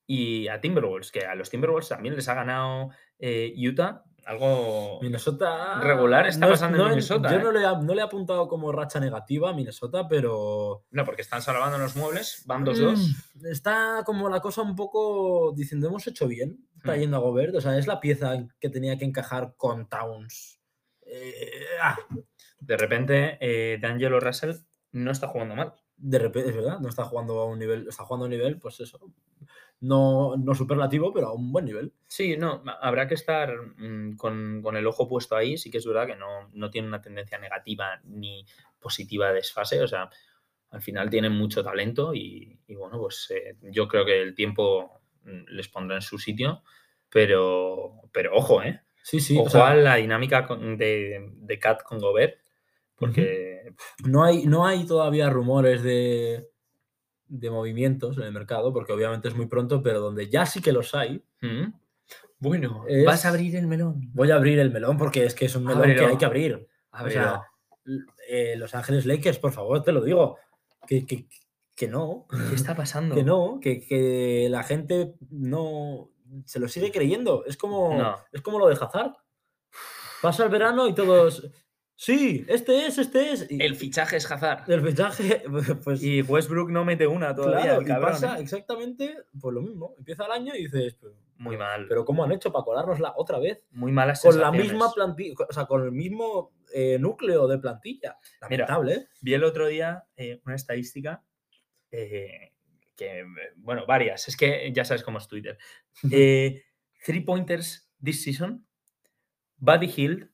y 0.07 0.47
a 0.47 0.59
Timberwolves, 0.59 1.11
que 1.11 1.27
a 1.27 1.35
los 1.35 1.51
Timberwolves 1.51 1.89
también 1.89 2.15
les 2.15 2.27
ha 2.29 2.33
ganado 2.33 2.89
eh, 3.19 3.53
Utah, 3.55 4.05
algo... 4.25 4.99
Minnesota. 5.01 5.79
Regular 5.81 6.27
está 6.27 6.45
no 6.45 6.51
pasando 6.51 6.77
en 6.77 6.83
no 6.83 6.89
Minnesota, 6.89 7.29
Yo 7.31 7.37
¿eh? 7.39 7.43
no, 7.43 7.51
le, 7.51 7.59
he- 7.61 7.83
no 7.85 7.93
le 7.93 8.01
he 8.01 8.03
apuntado 8.03 8.47
como 8.47 8.71
racha 8.71 8.99
negativa 8.99 9.49
a 9.49 9.53
Minnesota, 9.53 10.07
pero. 10.07 10.85
No, 10.91 11.05
porque 11.05 11.21
están 11.21 11.41
salvando 11.41 11.77
los 11.77 11.95
muebles, 11.95 12.43
van 12.45 12.65
2-2. 12.65 12.97
Mm, 13.41 13.45
Está 13.47 14.03
como 14.05 14.29
la 14.29 14.39
cosa 14.41 14.61
un 14.61 14.75
poco 14.75 15.53
diciendo, 15.55 15.87
hemos 15.87 16.05
hecho 16.07 16.27
bien 16.27 16.67
Mm. 16.75 16.81
trayendo 16.81 17.17
a 17.17 17.19
Gobert. 17.19 17.55
O 17.55 17.61
sea, 17.61 17.77
es 17.77 17.85
la 17.87 17.99
pieza 17.99 18.35
que 18.59 18.69
tenía 18.69 18.97
que 18.97 19.05
encajar 19.05 19.53
con 19.57 19.87
Towns. 19.87 20.59
Eh, 21.05 21.65
ah, 21.81 21.97
De 22.59 22.77
repente, 22.77 23.37
eh, 23.41 23.77
D'Angelo 23.81 24.19
Russell 24.19 24.53
no 24.93 25.11
está 25.11 25.27
jugando 25.27 25.55
mal. 25.55 25.73
de 26.03 26.17
repente, 26.17 26.49
es 26.49 26.55
verdad, 26.55 26.79
no 26.79 26.89
está 26.89 27.03
jugando 27.03 27.39
a 27.41 27.45
un 27.45 27.59
nivel, 27.59 27.87
está 27.87 28.03
jugando 28.05 28.25
a 28.25 28.27
un 28.27 28.31
nivel, 28.31 28.57
pues 28.57 28.79
eso. 28.79 28.99
No, 29.81 30.37
no 30.37 30.53
superlativo, 30.53 31.11
pero 31.11 31.29
a 31.29 31.33
un 31.33 31.51
buen 31.51 31.65
nivel. 31.65 31.91
Sí, 32.07 32.37
no, 32.37 32.63
habrá 32.81 33.07
que 33.07 33.15
estar 33.15 33.51
mm, 33.77 34.15
con, 34.15 34.61
con 34.61 34.77
el 34.77 34.85
ojo 34.85 35.07
puesto 35.07 35.35
ahí. 35.35 35.57
Sí 35.57 35.71
que 35.71 35.79
es 35.79 35.85
verdad 35.85 36.05
que 36.05 36.15
no, 36.15 36.49
no 36.53 36.69
tiene 36.69 36.87
una 36.87 37.01
tendencia 37.01 37.39
negativa 37.39 37.99
ni 38.03 38.45
positiva 38.79 39.29
de 39.29 39.35
desfase. 39.35 39.81
O 39.81 39.87
sea, 39.87 40.09
al 40.69 40.81
final 40.83 41.09
tienen 41.09 41.31
mucho 41.31 41.63
talento 41.63 42.13
y, 42.13 42.59
y 42.67 42.75
bueno, 42.75 42.99
pues 42.99 43.31
eh, 43.31 43.55
yo 43.71 43.87
creo 43.87 44.05
que 44.05 44.21
el 44.21 44.35
tiempo 44.35 45.01
mm, 45.23 45.45
les 45.47 45.67
pondrá 45.67 45.95
en 45.95 46.03
su 46.03 46.19
sitio. 46.19 46.61
Pero, 47.09 48.03
pero 48.11 48.35
ojo, 48.35 48.61
¿eh? 48.61 48.81
Sí, 49.01 49.19
sí. 49.19 49.35
ojo 49.35 49.47
o 49.47 49.49
sea, 49.49 49.69
a 49.69 49.75
la 49.75 49.95
dinámica 49.95 50.47
de, 50.77 51.27
de 51.33 51.59
Cat 51.59 51.81
con 51.81 51.97
Gobert. 51.97 52.39
Porque 52.95 53.73
no, 54.05 54.23
hay, 54.23 54.45
no 54.45 54.67
hay 54.67 54.85
todavía 54.85 55.27
rumores 55.31 55.81
de, 55.81 56.50
de 57.33 57.49
movimientos 57.49 58.17
en 58.17 58.23
el 58.23 58.31
mercado, 58.33 58.73
porque 58.73 58.91
obviamente 58.91 59.27
es 59.29 59.35
muy 59.35 59.45
pronto, 59.47 59.81
pero 59.81 59.99
donde 60.01 60.29
ya 60.29 60.45
sí 60.45 60.61
que 60.61 60.71
los 60.73 60.93
hay, 60.93 61.23
mm, 61.41 61.63
bueno, 62.39 62.83
Es- 62.87 63.05
vas 63.05 63.25
a 63.25 63.29
abrir 63.29 63.55
el 63.55 63.67
melón. 63.67 64.09
voy 64.13 64.31
a 64.31 64.35
abrir 64.35 64.59
el 64.59 64.69
melón 64.71 64.97
porque 64.97 65.25
es 65.25 65.33
que 65.33 65.45
es 65.45 65.55
un 65.55 65.63
melón 65.63 65.83
que 65.95 66.05
hay 66.05 66.17
que 66.17 66.25
abrir. 66.25 66.67
O 66.91 67.09
sea, 67.09 67.43
eh, 68.27 68.55
Los 68.57 68.75
Ángeles 68.75 69.05
Lakers, 69.05 69.39
por 69.39 69.51
favor, 69.53 69.81
te 69.83 69.91
lo 69.91 70.01
digo. 70.03 70.37
Que, 70.87 71.05
que, 71.05 71.27
que 71.75 71.87
no, 71.87 72.25
¿Qué 72.49 72.55
está 72.55 72.75
pasando? 72.75 73.15
que 73.15 73.23
no, 73.23 73.59
que, 73.61 73.79
que 73.85 74.47
la 74.49 74.63
gente 74.63 75.13
no 75.29 76.09
se 76.45 76.59
lo 76.59 76.67
sigue 76.67 76.91
creyendo. 76.91 77.45
Es 77.45 77.55
como, 77.57 77.97
No. 77.97 78.17
es 78.31 78.41
como 78.41 78.59
lo 78.59 78.67
de 78.67 78.75
Hazard. 78.75 79.13
Pasa 80.21 80.43
el 80.43 80.49
verano 80.49 80.87
y 80.87 80.93
todos. 80.93 81.47
Sí, 82.01 82.43
este 82.47 82.87
es, 82.87 82.97
este 82.97 83.31
es. 83.31 83.45
Y 83.47 83.61
El 83.61 83.75
fichaje 83.75 84.17
es 84.17 84.31
Hazard. 84.31 84.67
el 84.71 84.81
fichaje, 84.81 85.43
pues. 85.83 86.01
Y 86.01 86.23
Westbrook 86.23 86.71
no 86.71 86.83
mete 86.83 87.05
una 87.05 87.35
todavía, 87.35 87.77
claro, 87.77 87.81
el 87.81 87.87
y 87.87 88.01
pasa 88.01 88.39
¿eh? 88.39 88.41
exactamente 88.41 89.17
pues 89.39 89.53
lo 89.53 89.61
mismo. 89.61 89.93
Empieza 89.99 90.25
el 90.25 90.31
año 90.31 90.55
y 90.55 90.63
dices, 90.63 90.97
Muy 91.37 91.57
mal. 91.57 91.85
pero 91.87 92.03
¿cómo 92.03 92.23
han 92.23 92.31
hecho 92.31 92.51
para 92.51 92.65
colárnosla 92.65 93.13
otra 93.17 93.37
vez? 93.37 93.63
muy 93.69 93.91
malas 93.91 94.23
Con 94.23 94.39
la 94.39 94.51
misma 94.51 94.91
plantilla, 94.91 95.35
o 95.47 95.53
sea, 95.53 95.67
con 95.67 95.83
el 95.83 95.91
mismo 95.91 96.53
eh, 96.73 96.97
núcleo 96.99 97.47
de 97.47 97.59
plantilla. 97.59 98.17
Lamentable, 98.41 98.93
¿eh? 98.93 99.07
Vi 99.21 99.35
el 99.35 99.43
otro 99.43 99.67
día 99.67 100.03
eh, 100.15 100.41
una 100.43 100.55
estadística 100.55 101.23
que, 101.91 103.25
bueno, 103.57 103.85
varias. 103.85 104.27
Es 104.27 104.35
que 104.35 104.71
ya 104.73 104.85
sabes 104.85 105.03
cómo 105.03 105.19
es 105.19 105.27
Twitter. 105.27 105.55
Three 106.01 107.21
pointers 107.23 107.91
this 108.03 108.23
season. 108.23 108.65
Buddy 109.57 109.87
Hield 109.87 110.30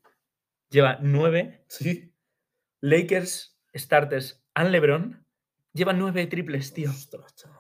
lleva 0.70 0.98
nueve. 1.02 1.66
Sí. 1.68 2.14
Lakers 2.82 3.58
starters 3.76 4.44
and 4.54 4.70
LeBron 4.72 5.26
llevan 5.74 6.00
nueve 6.00 6.26
triples, 6.28 6.74
tío. 6.74 6.90
Ostras, 6.90 7.36
chaval. 7.36 7.58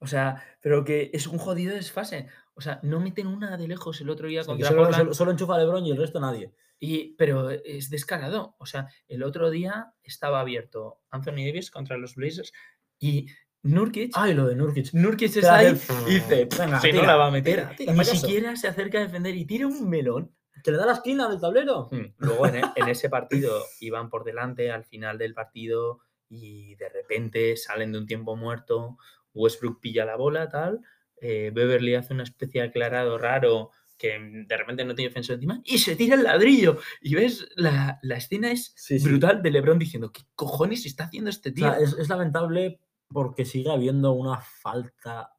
O 0.00 0.06
sea, 0.06 0.44
pero 0.60 0.84
que 0.84 1.10
es 1.12 1.26
un 1.26 1.38
jodido 1.38 1.74
desfase. 1.74 2.28
O 2.54 2.60
sea, 2.60 2.80
no 2.82 3.00
meten 3.00 3.26
una 3.26 3.56
de 3.56 3.66
lejos 3.68 4.00
el 4.00 4.10
otro 4.10 4.28
día 4.28 4.42
O 4.42 4.44
sea, 4.44 4.56
que 4.56 4.62
contra 4.62 4.70
solo, 4.76 4.92
solo- 4.92 5.14
solo 5.14 5.30
enchufa 5.32 5.54
a 5.56 5.58
LeBron 5.58 5.84
y 5.86 5.90
el 5.90 5.96
resto 5.96 6.20
nadie. 6.20 6.52
Y, 6.80 7.14
pero 7.16 7.50
es 7.50 7.90
descarado. 7.90 8.54
O 8.58 8.66
sea, 8.66 8.88
el 9.08 9.22
otro 9.24 9.50
día 9.50 9.92
estaba 10.02 10.40
abierto 10.40 11.00
Anthony 11.10 11.46
Davis 11.46 11.70
contra 11.72 11.96
los 11.98 12.14
Blazers 12.14 12.52
y 13.00 13.26
Nurkic. 13.64 14.12
Ay, 14.14 14.34
lo 14.34 14.46
de 14.46 14.54
Nurkic. 14.54 14.92
Nurkic 14.92 15.36
está 15.36 15.56
ahí 15.56 15.76
y 16.06 16.14
dice, 16.14 16.48
si 16.80 16.92
no 16.92 17.02
la 17.02 17.16
va 17.16 17.26
a 17.26 17.30
meter. 17.32 17.56
tira, 17.56 17.76
tira, 17.76 17.92
Ni 17.92 17.98
payaso. 17.98 18.16
siquiera 18.20 18.54
se 18.56 18.68
acerca 18.68 18.98
a 18.98 19.02
defender 19.02 19.34
y 19.34 19.44
tira 19.44 19.66
un 19.66 19.88
melón. 19.88 20.32
Que 20.62 20.70
le 20.70 20.76
da 20.78 20.86
la 20.86 20.92
esquina 20.94 21.28
del 21.28 21.40
tablero. 21.40 21.88
Hmm, 21.90 22.14
Luego 22.18 22.46
en, 22.46 22.56
e- 22.56 22.72
en 22.76 22.88
ese 22.88 23.08
partido 23.08 23.62
iban 23.80 24.08
por 24.10 24.24
delante 24.24 24.70
al 24.70 24.84
final 24.84 25.18
del 25.18 25.34
partido 25.34 26.00
y 26.28 26.74
de 26.76 26.88
repente 26.88 27.56
salen 27.56 27.92
de 27.92 27.98
un 27.98 28.06
tiempo 28.06 28.36
muerto. 28.36 28.96
Westbrook 29.34 29.80
pilla 29.80 30.04
la 30.04 30.16
bola, 30.16 30.48
tal. 30.48 30.80
eh, 31.20 31.50
Beverly 31.54 31.94
hace 31.94 32.12
una 32.14 32.22
especie 32.24 32.62
de 32.62 32.68
aclarado 32.68 33.18
raro 33.18 33.70
que 33.96 34.18
mm, 34.18 34.46
de 34.46 34.56
repente 34.56 34.84
no 34.84 34.94
tiene 34.94 35.08
defensor 35.10 35.34
encima 35.34 35.60
y 35.64 35.78
se 35.78 35.96
tira 35.96 36.14
el 36.16 36.22
ladrillo. 36.24 36.78
Y 37.00 37.14
ves, 37.14 37.48
la, 37.56 37.98
la 38.02 38.16
escena 38.16 38.50
es 38.52 38.72
Sí, 38.76 38.98
sí. 39.00 39.08
brutal 39.08 39.42
de 39.42 39.50
LeBron 39.50 39.78
diciendo, 39.78 40.12
¿qué 40.12 40.22
cojones 40.34 40.86
está 40.86 41.04
haciendo 41.04 41.30
este 41.30 41.50
O 41.50 41.54
tío? 41.54 41.64
sea, 41.68 41.78
es, 41.78 41.92
es 41.98 42.08
lamentable 42.08 42.80
porque 43.08 43.44
sigue 43.44 43.70
habiendo 43.72 44.12
una 44.12 44.40
falta 44.40 45.32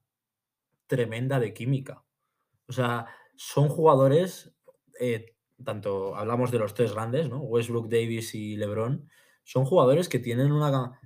tremenda 0.88 1.40
de 1.40 1.54
química. 1.54 2.04
O 2.68 2.74
sea, 2.74 3.08
son 3.36 3.70
jugadores, 3.70 4.52
eh, 5.00 5.36
tanto 5.64 6.16
hablamos 6.16 6.52
de 6.52 6.60
los 6.60 6.74
tres 6.74 6.94
grandes, 6.94 7.30
¿no? 7.30 7.40
Westbrook, 7.40 7.90
Davis 7.90 8.36
y 8.36 8.56
LeBron, 8.58 9.10
son 9.44 9.66
jugadores 9.66 10.08
que 10.10 10.20
tienen 10.20 10.52
una, 10.52 11.00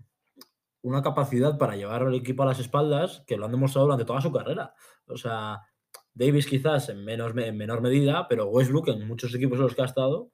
una 0.82 1.02
capacidad 1.02 1.58
para 1.58 1.76
llevar 1.76 2.04
al 2.04 2.14
equipo 2.16 2.44
a 2.44 2.48
las 2.48 2.60
espaldas 2.60 3.24
que 3.26 3.38
lo 3.38 3.46
han 3.46 3.52
demostrado 3.52 3.86
durante 3.88 4.06
toda 4.06 4.20
su 4.22 4.32
carrera. 4.32 4.74
O 5.08 5.16
sea, 5.18 5.62
Davis 6.14 6.46
quizás 6.46 6.90
en, 6.90 7.04
menos, 7.06 7.34
me- 7.34 7.48
en 7.48 7.58
menor 7.58 7.82
medida, 7.82 8.28
pero 8.28 8.48
Westbrook 8.50 8.90
en 8.90 9.08
muchos 9.08 9.34
equipos 9.34 9.58
en 9.58 9.64
los 9.64 9.76
que 9.76 9.82
ha 9.82 9.86
estado 9.86 10.32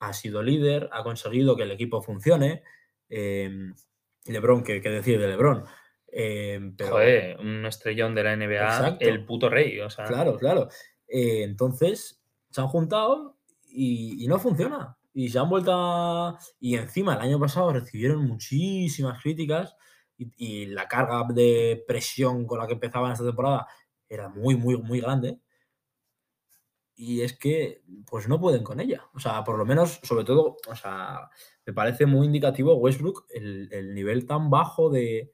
ha 0.00 0.12
sido 0.12 0.42
líder, 0.42 0.88
ha 0.92 1.02
conseguido 1.02 1.56
que 1.56 1.62
el 1.64 1.70
equipo 1.72 2.02
funcione. 2.02 2.62
em, 3.08 3.72
LeBron, 4.26 4.64
¿qué, 4.64 4.80
qué 4.80 4.88
decir 4.90 5.20
de 5.20 5.28
LeBron? 5.28 5.64
Em, 6.08 6.74
pero, 6.76 6.90
Joder, 6.92 7.38
un 7.38 7.64
estrellón 7.66 8.14
de 8.14 8.24
la 8.24 8.32
NBA, 8.36 8.64
Exacto. 8.66 9.08
el 9.08 9.24
puto 9.24 9.48
rey. 9.48 9.78
O 9.80 9.88
sea, 9.90 10.06
Claro, 10.06 10.36
claro. 10.36 10.68
Eh, 11.06 11.42
entonces, 11.44 12.20
se 12.56 12.62
han 12.62 12.68
juntado 12.68 13.36
y, 13.68 14.26
no 14.28 14.38
funciona. 14.38 14.96
Y 15.12 15.28
se 15.28 15.38
han 15.38 15.50
vuelto 15.50 15.72
a... 15.74 16.38
Y 16.58 16.76
encima, 16.76 17.14
el 17.14 17.20
año 17.20 17.38
pasado 17.38 17.70
recibieron 17.70 18.26
muchísimas 18.26 19.20
críticas 19.20 19.76
y, 20.16 20.64
la 20.66 20.88
carga 20.88 21.26
de 21.34 21.84
presión 21.86 22.46
con 22.46 22.58
la 22.58 22.66
que 22.66 22.72
empezaban 22.72 23.12
esta 23.12 23.26
temporada 23.26 23.66
era 24.08 24.30
muy, 24.30 24.56
muy, 24.56 24.78
muy 24.78 25.00
grande. 25.00 25.38
Y 26.94 27.20
es 27.20 27.36
que, 27.36 27.82
pues 28.06 28.26
no 28.26 28.40
pueden 28.40 28.64
con 28.64 28.80
ella. 28.80 29.04
O 29.12 29.20
sea, 29.20 29.44
por 29.44 29.58
lo 29.58 29.66
menos, 29.66 30.00
sobre 30.02 30.24
todo, 30.24 30.56
o 30.66 30.74
sea, 30.74 31.28
me 31.66 31.74
parece 31.74 32.06
muy 32.06 32.26
indicativo 32.26 32.76
Westbrook 32.76 33.26
el, 33.34 33.68
el 33.70 33.94
nivel 33.94 34.26
tan 34.26 34.48
bajo 34.48 34.88
de, 34.88 35.30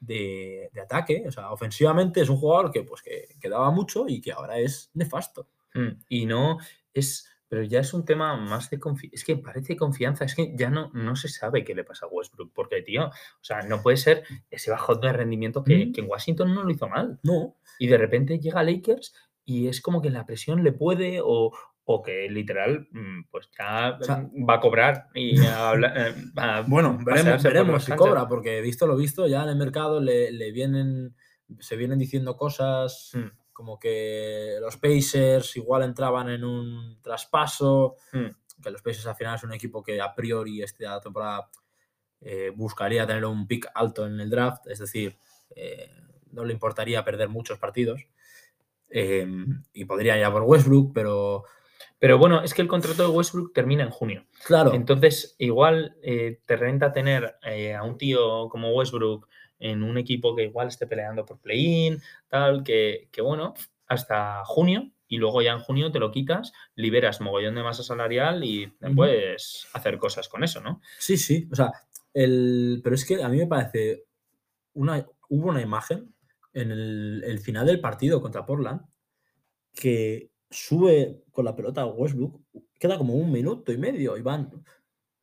de, 0.00 0.70
ataque. 0.82 1.24
O 1.28 1.30
sea, 1.30 1.52
ofensivamente 1.52 2.20
es 2.20 2.28
un 2.28 2.38
jugador 2.38 2.72
que, 2.72 2.82
pues, 2.82 3.00
que, 3.02 3.28
mucho 3.72 4.06
y 4.08 4.20
que 4.20 4.32
ahora 4.32 4.58
es 4.58 4.90
nefasto. 4.94 5.48
Mm, 5.76 5.98
Y 6.08 6.26
no 6.26 6.58
es 6.94 7.28
Pero 7.48 7.62
ya 7.62 7.78
es 7.78 7.94
un 7.94 8.04
tema 8.04 8.36
más 8.36 8.70
de 8.70 8.80
confianza. 8.80 9.14
Es 9.14 9.24
que 9.24 9.36
parece 9.36 9.76
confianza. 9.76 10.24
Es 10.24 10.34
que 10.34 10.52
ya 10.56 10.68
no, 10.68 10.90
no 10.94 11.14
se 11.14 11.28
sabe 11.28 11.62
qué 11.62 11.76
le 11.76 11.84
pasa 11.84 12.06
a 12.06 12.08
Westbrook. 12.08 12.50
Porque, 12.52 12.82
tío, 12.82 13.06
o 13.06 13.12
sea, 13.40 13.62
no 13.62 13.82
puede 13.82 13.96
ser 13.98 14.24
ese 14.50 14.72
bajón 14.72 15.00
de 15.00 15.12
rendimiento 15.12 15.62
que, 15.62 15.86
Mm. 15.86 15.92
que 15.92 16.00
en 16.00 16.08
Washington 16.10 16.52
no 16.52 16.64
lo 16.64 16.70
hizo 16.72 16.88
mal. 16.88 17.20
No, 17.22 17.54
Y 17.78 17.86
de 17.86 17.98
repente 17.98 18.40
llega 18.40 18.58
a 18.60 18.64
Lakers 18.64 19.14
y 19.44 19.68
es 19.68 19.80
como 19.80 20.02
que 20.02 20.10
la 20.10 20.26
presión 20.26 20.64
le 20.64 20.72
puede 20.72 21.20
o, 21.22 21.52
o 21.84 22.02
que 22.02 22.28
literal, 22.28 22.88
mm, 22.90 23.28
pues 23.30 23.48
ya 23.56 23.96
O 24.00 24.02
sea- 24.02 24.16
mm, 24.16 24.48
va 24.48 24.54
a 24.54 24.60
cobrar 24.60 25.06
y 25.14 25.38
a 25.38 25.72
eh, 25.74 26.14
a 26.36 26.62
Bueno, 26.66 26.98
veremos, 27.04 27.42
veremos 27.44 27.84
si 27.84 27.90
canchas. 27.92 28.08
cobra, 28.08 28.26
porque 28.26 28.60
visto 28.60 28.88
lo 28.88 28.96
visto, 28.96 29.28
ya 29.28 29.44
en 29.44 29.50
el 29.50 29.56
mercado 29.56 30.00
le, 30.00 30.32
le 30.32 30.50
vienen, 30.50 31.14
se 31.60 31.76
vienen 31.76 32.00
diciendo 32.00 32.36
cosas 32.36 33.12
Mm, 33.14 33.28
como 33.56 33.78
que 33.78 34.58
los 34.60 34.76
Pacers 34.76 35.56
igual 35.56 35.82
entraban 35.82 36.28
en 36.28 36.44
un 36.44 37.00
traspaso, 37.00 37.96
mm. 38.12 38.60
que 38.62 38.70
los 38.70 38.82
Pacers 38.82 39.06
al 39.06 39.16
final 39.16 39.36
es 39.36 39.44
un 39.44 39.54
equipo 39.54 39.82
que 39.82 39.98
a 39.98 40.14
priori 40.14 40.62
esta 40.62 41.00
temporada 41.00 41.48
eh, 42.20 42.52
buscaría 42.54 43.06
tener 43.06 43.24
un 43.24 43.46
pick 43.46 43.66
alto 43.74 44.04
en 44.06 44.20
el 44.20 44.28
draft, 44.28 44.66
es 44.66 44.78
decir, 44.80 45.16
eh, 45.54 45.90
no 46.32 46.44
le 46.44 46.52
importaría 46.52 47.02
perder 47.02 47.30
muchos 47.30 47.58
partidos. 47.58 48.02
eh, 48.90 49.26
y 49.72 49.84
podría 49.86 50.18
ir 50.18 50.24
a 50.24 50.30
por 50.32 50.42
Westbrook, 50.42 50.92
pero 50.92 51.44
Pero 51.98 52.18
bueno, 52.18 52.42
es 52.42 52.52
que 52.52 52.60
el 52.62 52.68
contrato 52.68 53.04
de 53.04 53.08
Westbrook 53.08 53.54
termina 53.54 53.82
en 53.82 53.90
junio. 53.90 54.26
claro, 54.44 54.74
Entonces, 54.74 55.34
igual 55.38 55.96
eh, 56.02 56.40
te 56.44 56.56
renta 56.56 56.92
tener 56.92 57.36
eh, 57.42 57.74
a 57.74 57.82
un 57.84 57.96
tío 57.96 58.50
como 58.50 58.70
Westbrook 58.72 59.28
en 59.58 59.82
un 59.82 59.98
equipo 59.98 60.34
que 60.34 60.44
igual 60.44 60.68
esté 60.68 60.86
peleando 60.86 61.24
por 61.24 61.40
play-in, 61.40 62.00
tal, 62.28 62.62
que, 62.62 63.08
que 63.10 63.22
bueno, 63.22 63.54
hasta 63.86 64.44
junio, 64.44 64.90
y 65.08 65.18
luego 65.18 65.42
ya 65.42 65.52
en 65.52 65.60
junio 65.60 65.92
te 65.92 65.98
lo 65.98 66.10
quitas, 66.10 66.52
liberas 66.74 67.20
mogollón 67.20 67.54
de 67.54 67.62
masa 67.62 67.82
salarial 67.82 68.42
y 68.44 68.66
puedes 68.94 69.68
hacer 69.72 69.98
cosas 69.98 70.28
con 70.28 70.42
eso, 70.42 70.60
¿no? 70.60 70.80
Sí, 70.98 71.16
sí. 71.16 71.48
O 71.52 71.54
sea, 71.54 71.70
el, 72.12 72.80
pero 72.82 72.94
es 72.94 73.04
que 73.04 73.22
a 73.22 73.28
mí 73.28 73.38
me 73.38 73.46
parece. 73.46 74.04
Una, 74.74 75.06
hubo 75.28 75.48
una 75.48 75.62
imagen 75.62 76.14
en 76.52 76.70
el, 76.70 77.22
el 77.24 77.38
final 77.38 77.66
del 77.66 77.80
partido 77.80 78.20
contra 78.20 78.44
Portland 78.44 78.82
que 79.74 80.32
sube 80.50 81.22
con 81.30 81.44
la 81.44 81.54
pelota 81.54 81.82
a 81.82 81.86
Westbrook. 81.86 82.40
Queda 82.78 82.98
como 82.98 83.14
un 83.14 83.30
minuto 83.30 83.72
y 83.72 83.78
medio 83.78 84.16
y 84.16 84.22
van. 84.22 84.50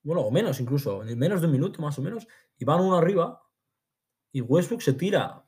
Bueno, 0.03 0.21
o 0.21 0.31
menos 0.31 0.59
incluso, 0.59 1.03
en 1.03 1.17
menos 1.17 1.41
de 1.41 1.47
un 1.47 1.53
minuto 1.53 1.81
más 1.81 1.97
o 1.99 2.01
menos. 2.01 2.27
Y 2.57 2.65
van 2.65 2.81
uno 2.81 2.97
arriba. 2.97 3.41
Y 4.33 4.41
Westbrook 4.41 4.81
se 4.81 4.93
tira 4.93 5.45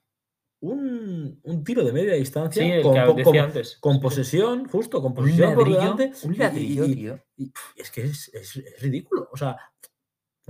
un, 0.61 1.39
un 1.43 1.63
tiro 1.63 1.83
de 1.83 1.91
media 1.91 2.13
distancia 2.13 2.63
Sí, 2.77 2.81
con, 2.81 2.97
antes. 2.97 3.79
posesión, 4.01 4.67
justo, 4.67 5.01
con 5.01 5.11
Un 5.11 5.15
posesión 5.15 5.53
por 5.53 5.67
ladrillo, 5.67 5.95
delante. 5.95 6.11
un 6.25 6.33
y- 6.33 6.37
ladrillo, 6.37 6.85
y- 6.85 6.95
tío. 6.95 7.19
y, 7.37 7.51
es 7.75 7.91
que 7.91 8.03
es, 8.05 8.29
es- 8.33 8.55
es 8.57 8.81
ridículo. 8.81 9.27
O 9.31 9.37
sea, 9.37 9.57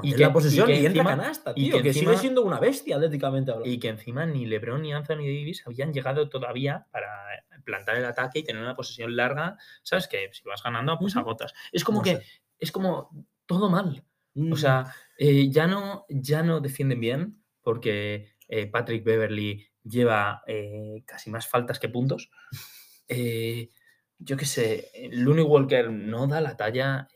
Y 0.04 0.12
que- 0.14 0.18
la 0.20 0.32
posesión 0.34 0.70
y, 0.70 0.74
que 0.74 0.86
entra 0.86 1.04
canasta, 1.06 1.54
y 1.56 1.66
tío. 1.70 1.78
que 1.78 1.84
Que, 1.84 1.94
sigue 1.94 2.18
siendo 2.18 2.44
una 2.44 2.60
bestia 2.60 2.98
atléticamente 2.98 3.52
hablando. 3.52 3.70
Y 3.72 3.80
que 3.80 3.88
encima 3.90 4.26
ni 4.26 4.46
LeBron 4.46 4.82
ni 4.82 4.94
Anthony 4.94 5.18
Davis 5.26 5.64
habían 5.66 5.94
llegado 5.94 6.30
todavía 6.30 6.86
para 6.92 7.08
plantar 7.64 7.96
el 7.98 8.06
ataque 8.06 8.40
y 8.40 8.44
tener 8.44 8.62
una 8.62 8.76
posesión 8.76 9.16
larga. 9.16 9.58
¿Sabes? 9.84 10.08
Que 10.08 10.30
si 10.34 10.44
vas 10.44 10.62
ganando, 10.62 10.98
pues 11.00 11.16
agotas. 11.16 11.54
Es 11.72 11.84
como 11.84 12.00
No 12.00 12.04
que 12.04 12.18
sé. 12.18 12.24
es 12.60 12.72
como 12.72 13.10
todo 13.46 13.70
mal. 13.70 14.04
O 14.36 14.40
Mm, 14.42 14.56
sea, 14.56 14.94
eh, 15.18 15.50
ya, 15.50 15.66
no, 15.66 16.06
ya 16.10 16.44
no 16.44 16.60
defienden 16.60 17.00
bien 17.00 17.42
porque 17.66 18.36
eh, 18.48 18.68
Patrick 18.68 19.04
Beverly 19.04 19.68
lleva 19.84 20.44
eh, 20.48 21.04
casi 21.06 21.30
más 21.32 21.48
faltas 21.50 21.80
que 21.80 21.90
puntos. 21.90 22.30
Eh, 23.08 23.70
yo 24.18 24.38
qué 24.38 24.46
sé, 24.46 24.92
Looney 25.12 25.44
Walker 25.44 25.92
no 25.92 26.28
da 26.28 26.40
la 26.40 26.56
talla. 26.56 27.10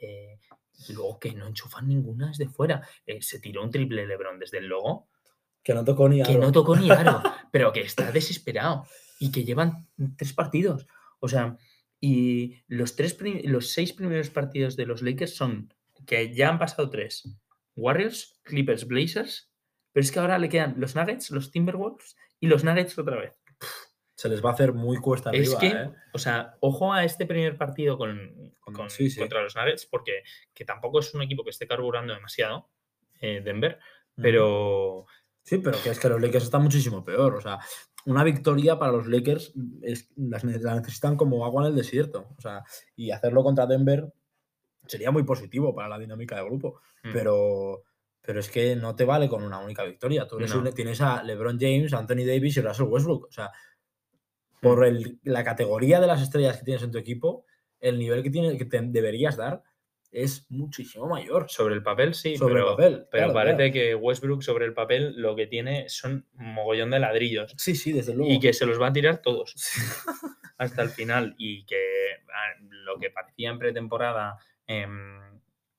y 0.87 0.93
luego 0.93 1.19
que 1.19 1.33
no 1.33 1.47
enchufan 1.47 1.87
ninguna 1.87 2.27
desde 2.27 2.49
fuera. 2.49 2.85
Se 3.21 3.39
tiró 3.39 3.63
un 3.63 3.71
triple 3.71 4.05
LeBron 4.05 4.39
desde 4.39 4.57
el 4.57 4.67
logo 4.67 5.07
que 5.63 5.73
no 5.73 5.83
tocó 5.83 6.07
ni 6.09 6.23
que 6.23 6.31
aro. 6.31 6.41
no 6.41 6.51
tocó 6.51 6.75
ni 6.75 6.89
aro, 6.89 7.21
pero 7.51 7.71
que 7.71 7.81
está 7.81 8.11
desesperado 8.11 8.85
y 9.19 9.31
que 9.31 9.43
llevan 9.43 9.87
tres 10.17 10.33
partidos. 10.33 10.87
O 11.19 11.27
sea, 11.27 11.57
y 11.99 12.55
los, 12.67 12.95
tres 12.95 13.17
los 13.43 13.71
seis 13.71 13.93
primeros 13.93 14.29
partidos 14.29 14.75
de 14.75 14.85
los 14.85 15.01
Lakers 15.01 15.35
son 15.35 15.73
que 16.05 16.33
ya 16.33 16.49
han 16.49 16.59
pasado 16.59 16.89
tres: 16.89 17.37
Warriors, 17.75 18.39
Clippers, 18.43 18.87
Blazers, 18.87 19.48
pero 19.99 20.05
es 20.05 20.11
que 20.13 20.19
ahora 20.19 20.37
le 20.39 20.47
quedan 20.47 20.75
los 20.77 20.95
Nuggets, 20.95 21.29
los 21.31 21.51
Timberwolves 21.51 22.15
y 22.39 22.47
los 22.47 22.63
Nuggets 22.63 22.97
otra 22.97 23.17
vez. 23.17 23.33
Se 24.15 24.29
les 24.29 24.41
va 24.43 24.51
a 24.51 24.53
hacer 24.53 24.71
muy 24.71 24.95
cuesta 24.97 25.29
es 25.31 25.53
arriba, 25.53 25.59
que, 25.59 25.67
¿eh? 25.89 25.95
o 26.13 26.17
sea, 26.17 26.55
ojo 26.61 26.93
a 26.93 27.03
este 27.03 27.25
primer 27.25 27.57
partido 27.57 27.97
con, 27.97 28.53
Con- 28.61 28.73
con- 28.73 28.89
sí, 28.89 29.09
sí. 29.09 29.19
contra 29.19 29.41
los 29.43 29.57
Nuggets, 29.57 29.85
porque 29.87 30.23
que 30.53 30.63
tampoco 30.63 30.99
es 31.01 31.13
un 31.13 31.21
equipo 31.21 31.43
que 31.43 31.49
esté 31.49 31.67
carburando 31.67 32.13
demasiado, 32.13 32.69
eh, 33.19 33.41
Denver, 33.43 33.77
pero. 34.15 35.05
Sí, 35.43 35.57
pero 35.57 35.77
que 35.83 35.89
es 35.89 35.99
que 35.99 36.07
los 36.07 36.21
Lakers 36.21 36.45
están 36.45 36.61
muchísimo 36.63 37.03
peor. 37.03 37.35
O 37.35 37.41
sea, 37.41 37.59
una 38.05 38.23
victoria 38.23 38.79
para 38.79 38.93
los 38.93 39.05
Lakers 39.07 39.53
es, 39.81 40.09
las 40.15 40.45
la 40.45 40.75
necesitan 40.75 41.17
como 41.17 41.43
agua 41.45 41.63
en 41.63 41.71
el 41.71 41.75
desierto. 41.75 42.29
O 42.37 42.41
sea, 42.41 42.63
y 42.95 43.11
hacerlo 43.11 43.43
contra 43.43 43.65
Denver 43.65 44.13
sería 44.87 45.11
muy 45.11 45.23
positivo 45.23 45.75
para 45.75 45.89
la 45.89 45.99
dinámica 45.99 46.35
del 46.37 46.45
grupo. 46.45 46.79
mm, 47.03 47.11
Pero, 47.11 47.83
pero 48.21 48.39
es 48.39 48.49
que 48.49 48.75
no 48.75 48.95
te 48.95 49.05
vale 49.05 49.27
con 49.29 49.43
una 49.43 49.59
única 49.59 49.83
victoria. 49.83 50.27
Tú 50.27 50.37
eres 50.37 50.53
No. 50.53 50.61
un- 50.61 50.73
tienes 50.73 51.01
a 51.01 51.23
LeBron 51.23 51.57
James, 51.59 51.93
Anthony 51.93 52.25
Davis 52.25 52.57
y 52.57 52.61
Russell 52.61 52.85
Westbrook. 52.87 53.25
O 53.27 53.31
sea, 53.31 53.49
por 54.61 54.85
el- 54.85 55.19
la 55.23 55.43
categoría 55.43 55.99
de 55.99 56.07
las 56.07 56.21
estrellas 56.21 56.57
que 56.57 56.65
tienes 56.65 56.83
en 56.83 56.91
tu 56.91 56.97
equipo, 56.97 57.45
el 57.79 57.97
nivel 57.97 58.21
que, 58.23 58.29
tiene, 58.29 58.57
que 58.57 58.65
te 58.65 58.79
deberías 58.81 59.37
dar 59.37 59.63
es 60.11 60.47
muchísimo 60.49 61.07
mayor 61.07 61.45
Sobre 61.49 61.75
el 61.75 61.83
papel 61.83 62.13
sí, 62.15 62.35
sobre 62.35 62.55
pero, 62.55 62.69
el 62.71 62.75
papel. 62.75 63.07
pero 63.11 63.23
claro, 63.25 63.33
parece 63.33 63.57
claro. 63.57 63.73
que 63.73 63.95
Westbrook 63.95 64.41
sobre 64.41 64.65
el 64.65 64.73
papel 64.73 65.13
lo 65.21 65.35
que 65.35 65.45
tiene 65.47 65.87
son 65.87 66.27
un 66.33 66.53
mogollón 66.55 66.89
de 66.89 66.99
ladrillos 66.99 67.53
Sí, 67.57 67.75
sí, 67.75 67.93
desde 67.93 68.15
luego. 68.15 68.31
y 68.33 68.39
que 68.39 68.51
se 68.51 68.65
los 68.65 68.81
va 68.81 68.87
a 68.87 68.93
tirar 68.93 69.21
todos 69.21 69.53
hasta 70.57 70.81
el 70.81 70.89
final 70.89 71.35
y 71.37 71.63
que 71.65 71.77
ah, 72.33 72.55
lo 72.69 72.97
que 72.99 73.11
parecía 73.11 73.51
en 73.51 73.59
pretemporada 73.59 74.37
em, 74.65 75.19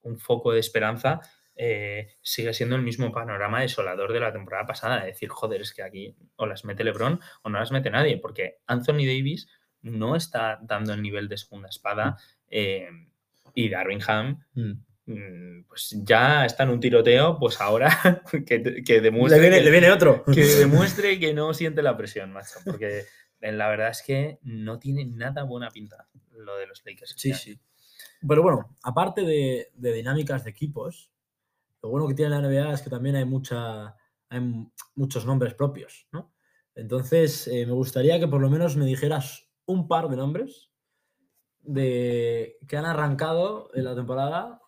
un 0.02 0.18
foco 0.18 0.52
de 0.52 0.60
esperanza 0.60 1.20
eh, 1.62 2.14
sigue 2.22 2.54
siendo 2.54 2.74
el 2.74 2.80
mismo 2.80 3.12
panorama 3.12 3.60
desolador 3.60 4.14
de 4.14 4.20
la 4.20 4.32
temporada 4.32 4.64
pasada. 4.64 5.00
Es 5.00 5.14
decir, 5.16 5.28
joder, 5.28 5.60
es 5.60 5.74
que 5.74 5.82
aquí 5.82 6.16
o 6.36 6.46
las 6.46 6.64
mete 6.64 6.84
LeBron 6.84 7.20
o 7.42 7.50
no 7.50 7.58
las 7.58 7.70
mete 7.70 7.90
nadie, 7.90 8.16
porque 8.16 8.60
Anthony 8.66 9.04
Davis 9.04 9.46
no 9.82 10.16
está 10.16 10.58
dando 10.62 10.94
el 10.94 11.02
nivel 11.02 11.28
de 11.28 11.36
segunda 11.36 11.68
espada 11.68 12.16
em, 12.48 13.10
y 13.54 13.68
Darwin 13.68 14.00
Ham 14.06 14.42
Mm. 14.54 14.72
mm, 15.04 15.64
pues 15.68 15.94
ya 16.02 16.46
está 16.46 16.62
en 16.62 16.70
un 16.70 16.80
tiroteo, 16.80 17.38
pues 17.38 17.60
ahora 17.60 17.90
que, 18.46 18.82
que 18.82 18.92
Le 18.94 19.00
demuestre 19.02 19.40
viene, 19.40 19.58
que, 19.58 19.64
le 19.64 19.70
viene 19.70 19.90
otro. 19.90 20.24
que 20.24 20.44
demuestre 20.44 21.18
que 21.18 21.34
no 21.34 21.52
siente 21.52 21.82
la 21.82 21.94
presión, 21.94 22.32
macho, 22.32 22.60
porque 22.64 23.04
eh, 23.42 23.52
la 23.52 23.68
verdad 23.68 23.90
es 23.90 24.02
que 24.02 24.38
no 24.42 24.78
tiene 24.78 25.04
nada 25.04 25.42
buena 25.42 25.68
pinta 25.70 26.08
lo 26.32 26.56
de 26.56 26.66
los 26.66 26.82
Lakers. 26.86 27.14
Sí, 27.18 27.32
este 27.32 27.50
año. 27.52 27.58
sí. 27.58 27.60
Pero 28.26 28.42
bueno, 28.42 28.76
aparte 28.82 29.22
de, 29.22 29.70
de 29.74 29.92
dinámicas 29.92 30.44
de 30.44 30.50
equipos, 30.50 31.10
lo 31.82 31.88
bueno 31.90 32.06
que 32.08 32.14
tiene 32.14 32.30
la 32.30 32.38
NBA 32.40 32.72
es 32.72 32.82
que 32.82 32.90
también 32.90 33.16
hay, 33.16 33.24
mucha, 33.24 33.96
hay 34.28 34.40
muchos 34.94 35.24
nombres 35.26 35.54
propios, 35.54 36.06
¿no? 36.12 36.34
Entonces, 36.74 37.48
eh, 37.48 37.66
me 37.66 37.72
gustaría 37.72 38.18
que 38.20 38.28
por 38.28 38.40
lo 38.40 38.48
menos 38.50 38.76
me 38.76 38.84
dijeras 38.86 39.50
un 39.66 39.88
par 39.88 40.08
de 40.08 40.16
nombres 40.16 40.70
de 41.60 42.56
que 42.68 42.76
han 42.76 42.86
arrancado 42.86 43.70
en 43.74 43.84
la 43.84 43.94
temporada. 43.94 44.60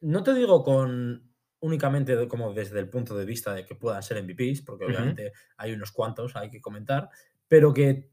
No 0.00 0.22
te 0.22 0.34
digo 0.34 0.62
con 0.62 1.30
únicamente 1.60 2.16
de- 2.16 2.28
como 2.28 2.54
desde 2.54 2.78
el 2.80 2.88
punto 2.88 3.14
de 3.16 3.26
vista 3.26 3.52
de 3.52 3.66
que 3.66 3.74
puedan 3.74 4.02
ser 4.02 4.16
MVPs, 4.18 4.62
porque 4.62 4.86
obviamente 4.86 5.32
hay 5.58 5.72
unos 5.72 5.92
cuantos, 5.92 6.34
hay 6.36 6.50
que 6.50 6.60
comentar, 6.60 7.10
pero 7.48 7.74
que, 7.74 8.10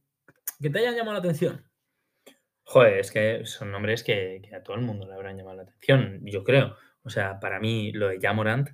que 0.60 0.70
te 0.70 0.80
hayan 0.80 0.96
llamado 0.96 1.14
la 1.14 1.20
atención. 1.20 1.66
Joder, 2.64 3.00
es 3.00 3.12
que 3.12 3.46
son 3.46 3.72
nombres 3.72 4.04
que, 4.04 4.42
que 4.44 4.54
a 4.54 4.62
todo 4.64 4.76
el 4.76 4.82
mundo 4.82 5.08
le 5.08 5.14
habrán 5.14 5.38
llamado 5.38 5.56
la 5.58 5.64
atención, 5.64 6.20
yo 6.26 6.44
creo. 6.44 6.76
O 7.08 7.10
sea, 7.10 7.40
para 7.40 7.60
mí 7.60 7.92
lo 7.94 8.10
de 8.10 8.20
Jamorant. 8.20 8.70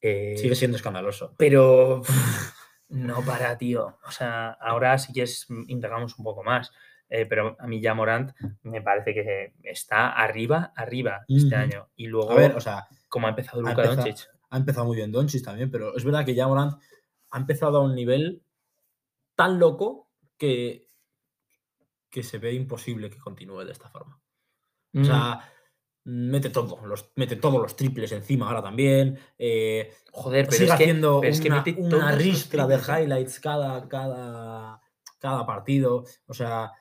eh, 0.00 0.34
Sigue 0.36 0.56
siendo 0.56 0.76
escandaloso. 0.76 1.34
Pero 1.38 2.02
no 2.88 3.22
para, 3.22 3.56
tío. 3.56 3.98
O 4.04 4.10
sea, 4.10 4.50
ahora 4.50 4.98
si 4.98 5.12
quieres 5.12 5.46
mm, 5.48 5.64
indagamos 5.68 6.18
un 6.18 6.24
poco 6.24 6.42
más. 6.42 6.72
Eh, 7.08 7.24
pero 7.24 7.56
a 7.60 7.68
mí 7.68 7.80
ya 7.80 7.94
Morant 7.94 8.32
me 8.62 8.82
parece 8.82 9.14
que 9.14 9.54
está 9.62 10.10
arriba, 10.10 10.72
arriba 10.74 11.24
este 11.28 11.54
año. 11.54 11.88
Y 11.94 12.08
luego, 12.08 12.32
A 12.32 12.34
ver, 12.34 12.56
o 12.56 12.60
sea, 12.60 12.88
como 13.08 13.28
ha 13.28 13.30
empezado 13.30 13.62
Luka 13.62 13.84
Doncic. 13.84 14.28
ha 14.50 14.56
empezado 14.56 14.86
muy 14.86 14.96
bien 14.96 15.12
Doncic 15.12 15.44
también, 15.44 15.70
pero 15.70 15.96
es 15.96 16.04
verdad 16.04 16.24
que 16.24 16.34
ya 16.34 16.48
Morant 16.48 16.74
ha 17.30 17.38
empezado 17.38 17.78
a 17.78 17.82
un 17.82 17.94
nivel 17.94 18.42
tan 19.36 19.60
loco 19.60 20.10
que, 20.36 20.88
que 22.10 22.24
se 22.24 22.38
ve 22.38 22.54
imposible 22.54 23.08
que 23.08 23.18
continúe 23.18 23.64
de 23.64 23.70
esta 23.72 23.88
forma. 23.88 24.20
O 24.92 25.04
sea, 25.04 25.48
mete 26.06 26.50
todo, 26.50 26.86
los, 26.86 27.10
mete 27.16 27.34
todos 27.36 27.60
los 27.60 27.74
triples 27.74 28.12
encima 28.12 28.46
ahora 28.46 28.62
también. 28.62 29.18
eh, 29.38 29.92
joder, 30.12 30.46
pero 30.46 30.56
sigue 30.56 30.64
es 30.64 30.76
que, 30.76 30.84
haciendo 30.84 31.20
pero 31.20 31.32
es 31.32 31.40
que 31.40 31.48
una, 31.48 31.56
mete 31.56 31.80
una 31.80 32.12
ristra 32.12 32.66
de 32.66 32.76
¿eh? 32.76 32.80
highlights 33.02 33.40
cada, 33.40 33.88
cada, 33.88 34.80
cada 35.18 35.44
partido. 35.44 36.04
O 36.26 36.34
sea, 36.34 36.72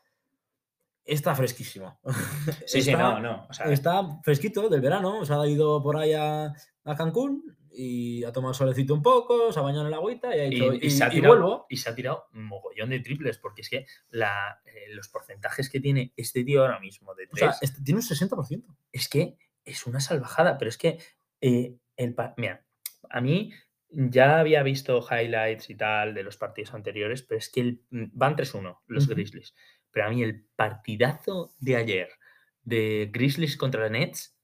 está 1.05 1.35
fresquísimo. 1.35 1.99
Sí, 2.65 2.81
sí, 2.81 2.93
no, 2.93 3.19
no. 3.19 3.45
O 3.49 3.53
sea, 3.53 3.67
Está 3.71 4.19
fresquito 4.23 4.67
del 4.69 4.81
verano, 4.81 5.25
se 5.25 5.33
ha 5.33 5.45
ido 5.47 5.81
por 5.83 5.97
ahí 5.97 6.13
a, 6.13 6.53
a 6.83 6.95
Cancún 6.95 7.55
y 7.77 8.23
ha 8.23 8.31
tomado 8.31 8.53
solecito 8.53 8.93
un 8.93 9.01
poco, 9.01 9.51
se 9.51 9.59
ha 9.59 9.61
bañado 9.61 9.81
en 9.81 9.87
el 9.87 9.93
agüita 9.93 10.35
y 10.35 10.39
ha 10.39 10.45
y, 10.45 10.49
dicho, 10.49 10.73
y 10.73 10.85
y, 10.85 10.89
se 10.89 11.03
ha 11.03 11.07
y 11.07 11.11
tirado, 11.11 11.35
vuelvo. 11.35 11.65
y 11.69 11.77
se 11.77 11.89
ha 11.89 11.95
tirado 11.95 12.25
un 12.33 12.45
mogollón 12.45 12.89
de 12.89 13.01
triples, 13.01 13.37
porque 13.37 13.61
es 13.61 13.69
que 13.69 13.85
la, 14.09 14.61
eh, 14.65 14.93
los 14.93 15.09
porcentajes 15.09 15.69
que 15.69 15.79
tiene 15.81 16.13
este 16.15 16.43
tío 16.45 16.61
ahora 16.61 16.79
mismo 16.79 17.13
de 17.15 17.25
O 17.25 17.29
tres 17.33 17.39
sea, 17.57 17.57
este- 17.61 17.81
tiene 17.83 17.99
un 17.99 18.05
60%. 18.05 18.63
es 18.93 19.09
que 19.09 19.37
es 19.65 19.85
una 19.87 19.99
salvajada, 19.99 20.57
pero 20.57 20.69
es 20.69 20.77
que 20.77 20.99
eh, 21.41 21.75
el 21.97 22.15
mira, 22.37 22.65
a 23.09 23.19
mí 23.21 23.51
ya 23.89 24.39
había 24.39 24.63
visto 24.63 25.05
highlights 25.09 25.69
y 25.69 25.75
tal 25.75 26.13
de 26.13 26.23
los 26.23 26.37
partidos 26.37 26.73
anteriores, 26.73 27.23
pero 27.23 27.39
es 27.39 27.49
que 27.49 27.59
el- 27.61 27.81
mm, 27.89 28.05
van 28.13 28.35
3-1 28.37 28.79
los. 28.87 29.07
Grizzlies. 29.07 29.53
Pero 29.95 30.07
a 30.07 30.09
mí 30.09 30.21
el 30.21 30.45
partidazo 30.57 31.53
de 31.61 31.77
ayer 31.77 32.09
de 32.63 33.09
Grizzlies 33.13 33.55
contra 33.55 33.87
Nets 33.89 34.35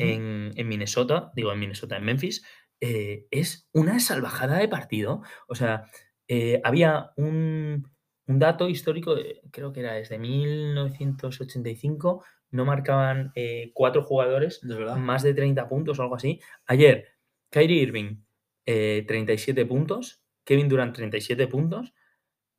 en, 0.00 0.52
en 0.56 0.68
Minnesota, 0.68 1.30
digo 1.36 1.52
en 1.52 1.58
Minnesota, 1.60 1.98
en 1.98 2.04
Memphis, 2.04 2.42
eh, 2.80 3.26
es 3.30 3.68
una 3.72 4.00
salvajada 4.00 4.56
de 4.58 4.68
partido. 4.68 5.20
O 5.48 5.54
sea, 5.54 5.84
eh, 6.28 6.62
había 6.64 7.10
un, 7.16 7.86
un 8.26 8.38
dato 8.38 8.70
histórico, 8.70 9.14
de- 9.14 9.42
creo 9.52 9.72
que 9.74 9.80
era 9.80 9.92
desde 9.92 10.18
1985, 10.18 12.24
no 12.50 12.64
marcaban 12.64 13.32
eh, 13.34 13.72
cuatro 13.74 14.02
jugadores 14.02 14.60
De 14.62 14.74
más 15.00 15.22
de 15.22 15.34
30 15.34 15.68
puntos 15.68 15.98
o 15.98 16.02
algo 16.02 16.14
así. 16.16 16.40
Ayer, 16.66 17.08
Kyrie 17.50 17.82
Irving, 17.82 18.22
eh, 18.66 19.04
37 19.06 19.66
puntos, 19.66 20.22
Kevin 20.44 20.68
Durant, 20.68 20.94
37 20.94 21.46
puntos, 21.48 21.92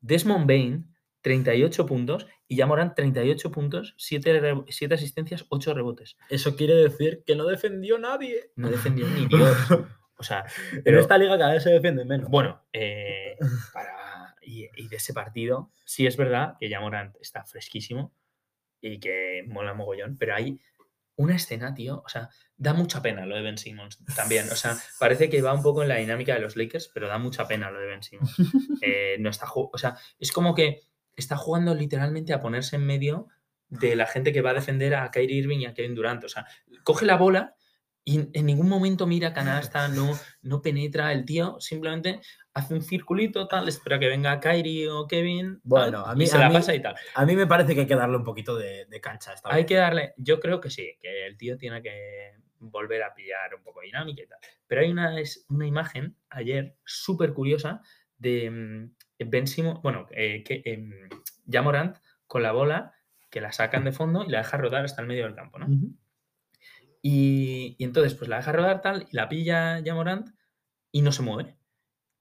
Desmond 0.02 0.48
Bain, 0.48 0.94
38 1.28 1.86
puntos, 1.86 2.26
y 2.48 2.56
Jamoran, 2.56 2.96
38 2.96 3.52
puntos, 3.52 3.96
7, 3.98 4.94
asistencias, 4.94 5.46
8 5.50 5.74
rebotes. 5.74 6.16
Eso 6.30 6.56
quiere 6.56 6.76
decir 6.76 7.22
que 7.28 7.36
no 7.36 7.46
defendió 7.46 7.98
nadie. 8.00 8.52
No 8.56 8.70
defendió 8.70 9.06
ni 9.10 9.26
Dios. 9.28 9.58
O 10.18 10.24
sea, 10.24 10.46
En 10.72 10.84
pero 10.84 11.02
esta 11.02 11.18
liga 11.18 11.38
cada 11.38 11.52
vez 11.52 11.64
se 11.64 11.70
defiende 11.70 12.06
menos. 12.06 12.30
bueno, 12.30 12.66
eh, 12.72 13.36
para, 13.74 14.36
y, 14.42 14.70
y 14.78 14.88
de 14.88 14.96
ese 14.96 15.14
partido, 15.14 15.70
sí 15.84 16.08
es 16.08 16.16
verdad 16.16 16.56
que 16.62 16.70
Jamorant 16.70 17.18
está 17.20 17.44
fresquísimo 17.44 18.16
y 18.80 18.98
que 19.02 19.44
mola 19.50 19.74
mogollón, 19.74 20.18
pero 20.18 20.34
hay 20.34 20.62
una 21.18 21.36
escena, 21.36 21.74
tío, 21.74 22.02
o 22.06 22.10
sea, 22.10 22.30
da 22.56 22.74
mucha 22.74 23.02
pena 23.02 23.26
lo 23.26 23.36
de 23.36 23.42
Ben 23.42 23.58
Simmons 23.58 24.00
también. 24.16 24.50
O 24.50 24.56
sea, 24.56 24.78
parece 25.00 25.30
que 25.30 25.42
va 25.42 25.54
un 25.54 25.64
poco 25.64 25.82
en 25.82 25.90
la 25.90 25.96
dinámica 25.98 26.34
de 26.34 26.40
los 26.40 26.56
Lakers, 26.56 26.90
pero 26.94 27.08
da 27.08 27.18
mucha 27.18 27.48
pena 27.48 27.70
lo 27.70 27.80
de 27.80 27.88
Ben 27.88 28.04
Simmons. 28.04 28.36
Eh, 28.80 29.18
no 29.20 29.32
está, 29.32 29.48
o 29.54 29.78
sea, 29.78 29.98
es 30.20 30.32
como 30.32 30.54
que 30.54 30.82
está 31.18 31.36
jugando 31.36 31.76
literalmente 31.76 32.32
a 32.34 32.40
ponerse 32.40 32.78
en 32.78 32.86
medio 32.86 33.28
de 33.70 33.98
la 33.98 34.06
gente 34.06 34.32
que 34.32 34.42
va 34.42 34.52
a 34.52 34.54
defender 34.54 34.96
a 34.96 35.12
Kyrie 35.12 35.40
Irving 35.40 35.60
y 35.60 35.66
a 35.66 35.74
Kevin 35.74 35.96
Durant. 35.96 36.24
O 36.24 36.30
sea, 36.30 36.46
coge 36.84 37.06
la 37.06 37.18
bola 37.18 37.54
y 38.06 38.30
en 38.32 38.46
ningún 38.46 38.70
momento 38.70 39.06
mira 39.06 39.34
canasta, 39.34 39.90
no, 39.90 40.18
no 40.42 40.62
penetra 40.62 41.12
el 41.12 41.26
tío, 41.26 41.60
simplemente 41.60 42.22
hace 42.54 42.74
un 42.74 42.82
circulito, 42.82 43.46
tal, 43.50 43.68
espera 43.68 44.00
que 44.00 44.08
venga 44.08 44.40
Kyrie 44.40 44.90
o 44.90 45.06
Kevin, 45.08 45.56
tal, 45.56 45.62
Bueno, 45.64 46.06
a 46.06 46.16
mí- 46.16 46.24
y 46.24 46.28
se 46.28 46.38
a 46.38 46.40
la 46.40 46.48
mí- 46.48 46.54
pasa 46.56 46.74
y 46.74 46.82
tal. 46.82 46.96
A 47.16 47.26
mí 47.26 47.36
me 47.36 47.46
parece 47.46 47.76
que 47.76 47.82
hay 47.82 47.88
que 47.88 47.96
darle 47.96 48.16
un 48.16 48.24
poquito 48.24 48.56
de, 48.56 48.86
de 48.86 49.02
cancha 49.02 49.32
a 49.32 49.34
esta 49.34 49.50
Hay 49.50 49.64
vez. 49.64 49.66
que 49.66 49.76
darle, 49.76 50.14
yo 50.16 50.40
creo 50.40 50.62
que 50.62 50.70
sí, 50.70 50.98
que 51.02 51.28
el 51.28 51.36
tío 51.38 51.58
tiene 51.58 51.82
que 51.82 52.32
volver 52.60 53.04
a 53.04 53.14
pillar 53.14 53.54
un 53.54 53.62
poco 53.64 53.82
de 53.82 53.88
dinámica 53.88 54.24
y 54.24 54.28
tal. 54.28 54.40
Pero 54.68 54.82
hay 54.82 54.90
una, 54.90 55.20
es 55.20 55.46
una 55.50 55.68
imagen 55.68 56.16
ayer 56.30 56.78
súper 56.86 57.34
curiosa 57.34 57.82
de 58.18 58.50
mm, 58.50 58.96
Ben 59.26 59.48
Simmons, 59.48 59.82
bueno, 59.82 60.08
eh, 60.12 60.44
que 60.44 60.62
em, 60.66 60.92
Ja 61.52 61.62
Morant 61.62 61.98
con 62.28 62.44
la 62.44 62.52
bola 62.52 62.94
que 63.30 63.42
la 63.42 63.52
sacan 63.52 63.84
de 63.84 63.92
fondo 63.92 64.24
y 64.26 64.30
la 64.30 64.40
deja 64.40 64.58
rodar 64.58 64.86
hasta 64.86 65.02
el 65.02 65.08
medio 65.08 65.24
del 65.26 65.36
campo, 65.36 65.60
¿no? 65.60 65.66
Y, 67.02 67.76
y 67.78 67.84
entonces, 67.84 68.14
pues 68.16 68.30
la 68.30 68.38
deja 68.38 68.52
rodar 68.52 68.82
tal, 68.82 69.08
y 69.12 69.16
la 69.16 69.30
pilla 69.30 69.80
ya 69.80 69.94
Morant 69.96 70.30
y 70.92 71.02
no 71.02 71.12
se 71.12 71.22
mueve. 71.22 71.56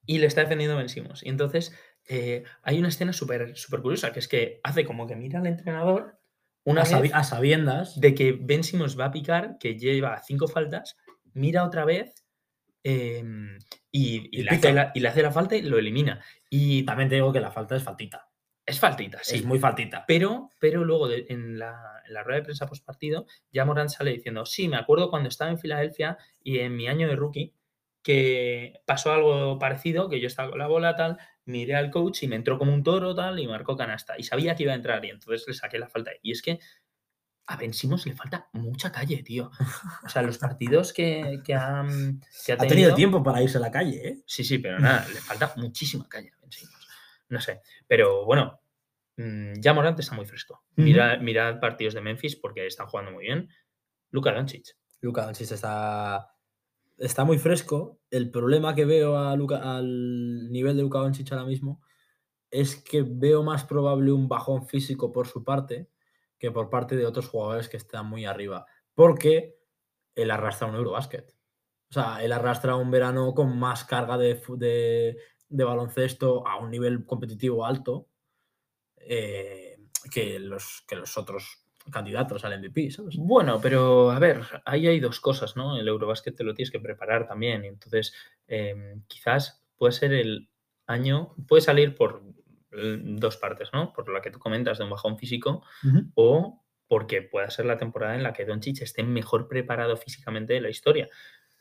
Y 0.04 0.18
le 0.18 0.26
está 0.26 0.42
defendiendo 0.42 0.76
Ben 0.76 0.88
Simmons. 0.88 1.24
Y 1.24 1.28
entonces 1.28 1.74
eh, 2.08 2.44
hay 2.62 2.78
una 2.78 2.88
escena 2.88 3.12
súper 3.12 3.56
súper 3.56 3.80
curiosa, 3.80 4.12
que 4.12 4.20
es 4.20 4.28
que 4.28 4.60
hace 4.62 4.84
como 4.84 5.06
que 5.06 5.16
mira 5.16 5.40
al 5.40 5.46
entrenador 5.46 6.20
una 6.64 6.82
a, 6.82 6.84
vez 6.84 6.92
sabi- 6.92 7.10
a 7.12 7.24
sabiendas. 7.24 8.00
de 8.00 8.14
que 8.14 8.32
Ben 8.32 8.62
Simmons 8.64 8.98
va 8.98 9.06
a 9.06 9.10
picar, 9.12 9.56
que 9.58 9.76
lleva 9.78 10.20
cinco 10.24 10.46
faltas, 10.46 10.96
mira 11.32 11.64
otra 11.64 11.84
vez 11.84 12.14
em, 12.86 13.58
y, 13.90 14.28
y 14.36 14.40
Y 14.40 14.42
le 14.42 14.50
hace 14.50 14.60
pica. 14.60 14.72
la, 14.72 14.92
y 14.94 15.00
la 15.00 15.32
falta 15.32 15.56
y 15.56 15.62
lo 15.62 15.78
elimina. 15.78 16.22
Y 16.50 16.84
También 16.84 17.08
te 17.08 17.16
digo 17.16 17.32
que 17.32 17.40
la 17.40 17.50
falta 17.50 17.76
es 17.76 17.82
faltita. 17.82 18.28
es 18.64 18.78
faltita, 18.80 19.18
sí. 19.22 19.36
Es 19.36 19.44
muy 19.44 19.58
faltita. 19.58 20.04
Pero, 20.06 20.50
pero 20.60 20.84
luego 20.84 21.08
de- 21.08 21.26
en, 21.28 21.58
la, 21.58 22.02
en 22.06 22.14
la 22.14 22.22
rueda 22.22 22.38
de 22.40 22.44
prensa 22.44 22.66
post 22.66 22.84
partido, 22.84 23.26
ya 23.52 23.64
Morant 23.64 23.90
sale 23.90 24.10
diciendo, 24.12 24.44
sí, 24.46 24.68
me 24.68 24.76
acuerdo 24.76 25.08
cuando 25.10 25.28
estaba 25.28 25.50
en 25.50 25.58
Filadelfia 25.58 26.18
y 26.42 26.58
en 26.60 26.76
mi 26.76 26.88
año 26.88 27.08
de 27.08 27.16
rookie, 27.16 27.54
que 28.02 28.80
pasó 28.86 29.12
algo 29.12 29.58
parecido, 29.58 30.08
que 30.08 30.20
yo 30.20 30.28
estaba 30.28 30.50
con 30.50 30.58
la 30.58 30.68
bola 30.68 30.94
tal, 30.94 31.16
miré 31.44 31.74
al 31.74 31.90
coach 31.90 32.22
y 32.22 32.28
me 32.28 32.36
entró 32.36 32.58
como 32.58 32.72
un 32.72 32.82
toro 32.84 33.14
tal 33.14 33.38
y 33.40 33.48
marcó 33.48 33.76
canasta. 33.76 34.14
Y 34.18 34.22
sabía 34.22 34.54
que 34.54 34.62
iba 34.64 34.72
a 34.72 34.76
entrar 34.76 35.04
y 35.04 35.10
entonces 35.10 35.44
le 35.48 35.54
saqué 35.54 35.78
la 35.78 35.88
falta. 35.88 36.12
Y 36.22 36.30
es 36.32 36.42
que 36.42 36.58
a 37.48 37.56
Ben 37.56 37.72
Simmons 37.72 38.06
le 38.06 38.14
falta 38.14 38.48
mucha 38.52 38.90
calle, 38.90 39.22
tío. 39.22 39.50
O 40.04 40.08
sea, 40.08 40.22
los 40.22 40.38
partidos 40.38 40.92
que, 40.92 41.40
que, 41.44 41.54
ha, 41.54 41.84
que 42.44 42.52
ha 42.52 42.56
Ha 42.56 42.66
tenido 42.66 42.94
tiempo 42.94 43.22
para 43.22 43.42
irse 43.42 43.58
a 43.58 43.60
la 43.60 43.70
calle, 43.70 44.08
¿eh? 44.08 44.22
Sí, 44.26 44.42
sí, 44.44 44.58
pero 44.58 44.78
nada, 44.78 45.06
le 45.08 45.20
falta 45.20 45.52
muchísima 45.56 46.08
calle 46.08 46.32
a 46.36 46.40
Ben 46.40 46.50
Simmons. 46.52 46.86
No 47.28 47.40
sé, 47.40 47.60
pero 47.86 48.24
bueno, 48.24 48.60
mm, 49.16 49.54
ya 49.60 49.74
Morant 49.74 49.98
está 49.98 50.14
muy 50.14 50.26
fresco. 50.26 50.64
Mira, 50.76 51.18
mirad 51.18 51.58
partidos 51.60 51.94
de 51.94 52.00
Memphis 52.00 52.36
porque 52.36 52.66
están 52.66 52.86
jugando 52.86 53.10
muy 53.12 53.24
bien. 53.24 53.48
Luka 54.10 54.32
Doncic. 54.32 54.76
Luka 55.00 55.24
Doncic 55.24 55.50
está, 55.52 56.28
está 56.98 57.24
muy 57.24 57.38
fresco. 57.38 58.00
El 58.10 58.30
problema 58.30 58.74
que 58.74 58.84
veo 58.84 59.18
a 59.18 59.34
Luka- 59.36 59.76
al 59.76 60.50
nivel 60.50 60.76
de 60.76 60.82
Luka 60.82 60.98
Doncic 61.00 61.30
ahora 61.32 61.44
mismo 61.44 61.80
es 62.50 62.76
que 62.76 63.02
veo 63.06 63.42
más 63.42 63.64
probable 63.64 64.12
un 64.12 64.28
bajón 64.28 64.66
físico 64.66 65.12
por 65.12 65.26
su 65.26 65.42
parte 65.44 65.90
que 66.38 66.50
por 66.50 66.70
parte 66.70 66.96
de 66.96 67.06
otros 67.06 67.28
jugadores 67.28 67.68
que 67.68 67.76
están 67.76 68.06
muy 68.06 68.24
arriba. 68.24 68.66
Porque 68.94 69.56
él 70.14 70.30
arrastra 70.30 70.66
un 70.68 70.74
Eurobasket. 70.76 71.34
O 71.90 71.92
sea, 71.94 72.22
él 72.24 72.32
arrastra 72.32 72.76
un 72.76 72.90
verano 72.90 73.34
con 73.34 73.58
más 73.58 73.84
carga 73.84 74.18
de, 74.18 74.40
de- 74.56 75.64
baloncesto 75.64 76.46
a 76.46 76.56
un 76.56 76.70
nivel 76.70 77.04
competitivo 77.06 77.64
alto 77.64 78.08
eh, 78.96 79.78
que, 80.12 80.38
los, 80.38 80.84
que 80.88 80.96
los 80.96 81.16
otros 81.16 81.62
candidatos 81.90 82.44
al 82.44 82.58
MVP, 82.60 82.90
¿sabes? 82.90 83.16
Bueno, 83.16 83.60
pero 83.60 84.10
a 84.10 84.18
ver, 84.18 84.40
ahí 84.64 84.88
hay 84.88 84.98
dos 84.98 85.20
cosas, 85.20 85.56
¿no? 85.56 85.78
El 85.78 85.86
Eurobasket 85.86 86.34
te 86.34 86.42
lo 86.44 86.54
tienes 86.54 86.72
que 86.72 86.80
preparar 86.80 87.28
también. 87.28 87.64
Entonces, 87.64 88.12
em, 88.48 89.02
quizás 89.06 89.64
puede 89.76 89.92
ser 89.92 90.12
el 90.12 90.48
año, 90.86 91.34
puede 91.46 91.60
salir 91.62 91.94
por 91.94 92.22
dos 93.02 93.36
partes, 93.36 93.70
¿no? 93.72 93.92
Por 93.92 94.08
la 94.12 94.20
que 94.20 94.30
tú 94.30 94.38
comentas 94.38 94.78
de 94.78 94.84
un 94.84 94.90
bajón 94.90 95.18
físico 95.18 95.62
o 96.14 96.62
porque 96.88 97.22
pueda 97.22 97.50
ser 97.50 97.66
la 97.66 97.76
temporada 97.78 98.14
en 98.14 98.22
la 98.22 98.32
que 98.32 98.44
Doncic 98.44 98.80
esté 98.82 99.02
mejor 99.02 99.48
preparado 99.48 99.96
físicamente 99.96 100.52
de 100.52 100.60
la 100.60 100.68
historia. 100.70 101.08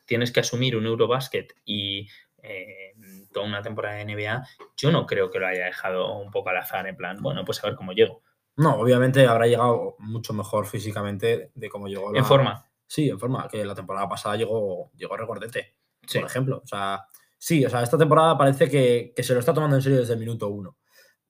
Tienes 0.04 0.30
que 0.30 0.40
asumir 0.40 0.76
un 0.76 0.86
Eurobasket 0.86 1.52
y 1.64 2.08
eh, 2.42 2.94
toda 3.32 3.44
una 3.46 3.60
temporada 3.62 3.96
de 3.96 4.04
NBA. 4.04 4.46
Yo 4.76 4.92
no 4.92 5.04
creo 5.06 5.30
que 5.30 5.40
lo 5.40 5.48
haya 5.48 5.64
dejado 5.64 6.16
un 6.18 6.30
poco 6.30 6.50
al 6.50 6.58
azar, 6.58 6.86
en 6.86 6.96
plan, 6.96 7.20
bueno, 7.20 7.44
pues 7.44 7.62
a 7.64 7.66
ver 7.66 7.76
cómo 7.76 7.92
llego. 7.92 8.22
No, 8.56 8.76
obviamente 8.76 9.26
habrá 9.26 9.46
llegado 9.46 9.96
mucho 9.98 10.32
mejor 10.32 10.66
físicamente 10.66 11.50
de 11.54 11.68
cómo 11.68 11.88
llegó. 11.88 12.14
En 12.14 12.24
forma. 12.24 12.64
Sí, 12.86 13.10
en 13.10 13.18
forma, 13.18 13.48
que 13.48 13.64
la 13.64 13.74
temporada 13.74 14.08
pasada 14.08 14.36
llegó, 14.36 14.92
llegó 14.94 15.16
recordete, 15.16 15.74
Sí. 16.06 16.20
por 16.20 16.28
ejemplo. 16.30 16.60
O 16.62 16.66
sea, 16.68 17.04
sí, 17.36 17.64
o 17.66 17.68
sea, 17.68 17.82
esta 17.82 17.98
temporada 17.98 18.38
parece 18.38 18.70
que, 18.70 19.12
que 19.14 19.22
se 19.24 19.34
lo 19.34 19.40
está 19.40 19.52
tomando 19.52 19.74
en 19.74 19.82
serio 19.82 19.98
desde 19.98 20.12
el 20.14 20.20
minuto 20.20 20.46
uno. 20.48 20.76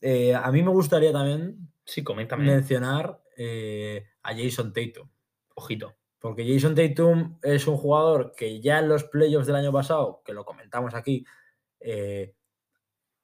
Eh, 0.01 0.35
a 0.35 0.51
mí 0.53 0.63
me 0.63 0.71
gustaría 0.71 1.13
también 1.13 1.57
Sí, 1.85 2.03
coméntame. 2.05 2.45
mencionar 2.45 3.21
eh, 3.37 4.07
a 4.23 4.35
Jason 4.35 4.73
Tatum. 4.73 5.09
Ojito. 5.55 5.95
Porque 6.19 6.47
Jason 6.51 6.75
Tatum 6.75 7.39
es 7.43 7.67
un 7.67 7.77
jugador 7.77 8.33
que 8.37 8.61
ya 8.61 8.79
en 8.81 8.89
los 8.89 9.05
playoffs 9.05 9.47
del 9.47 9.57
año 9.57 9.73
pasado, 9.73 10.23
que 10.25 10.33
lo 10.33 10.45
comentamos 10.45 10.95
aquí, 10.95 11.25
eh, 11.81 12.35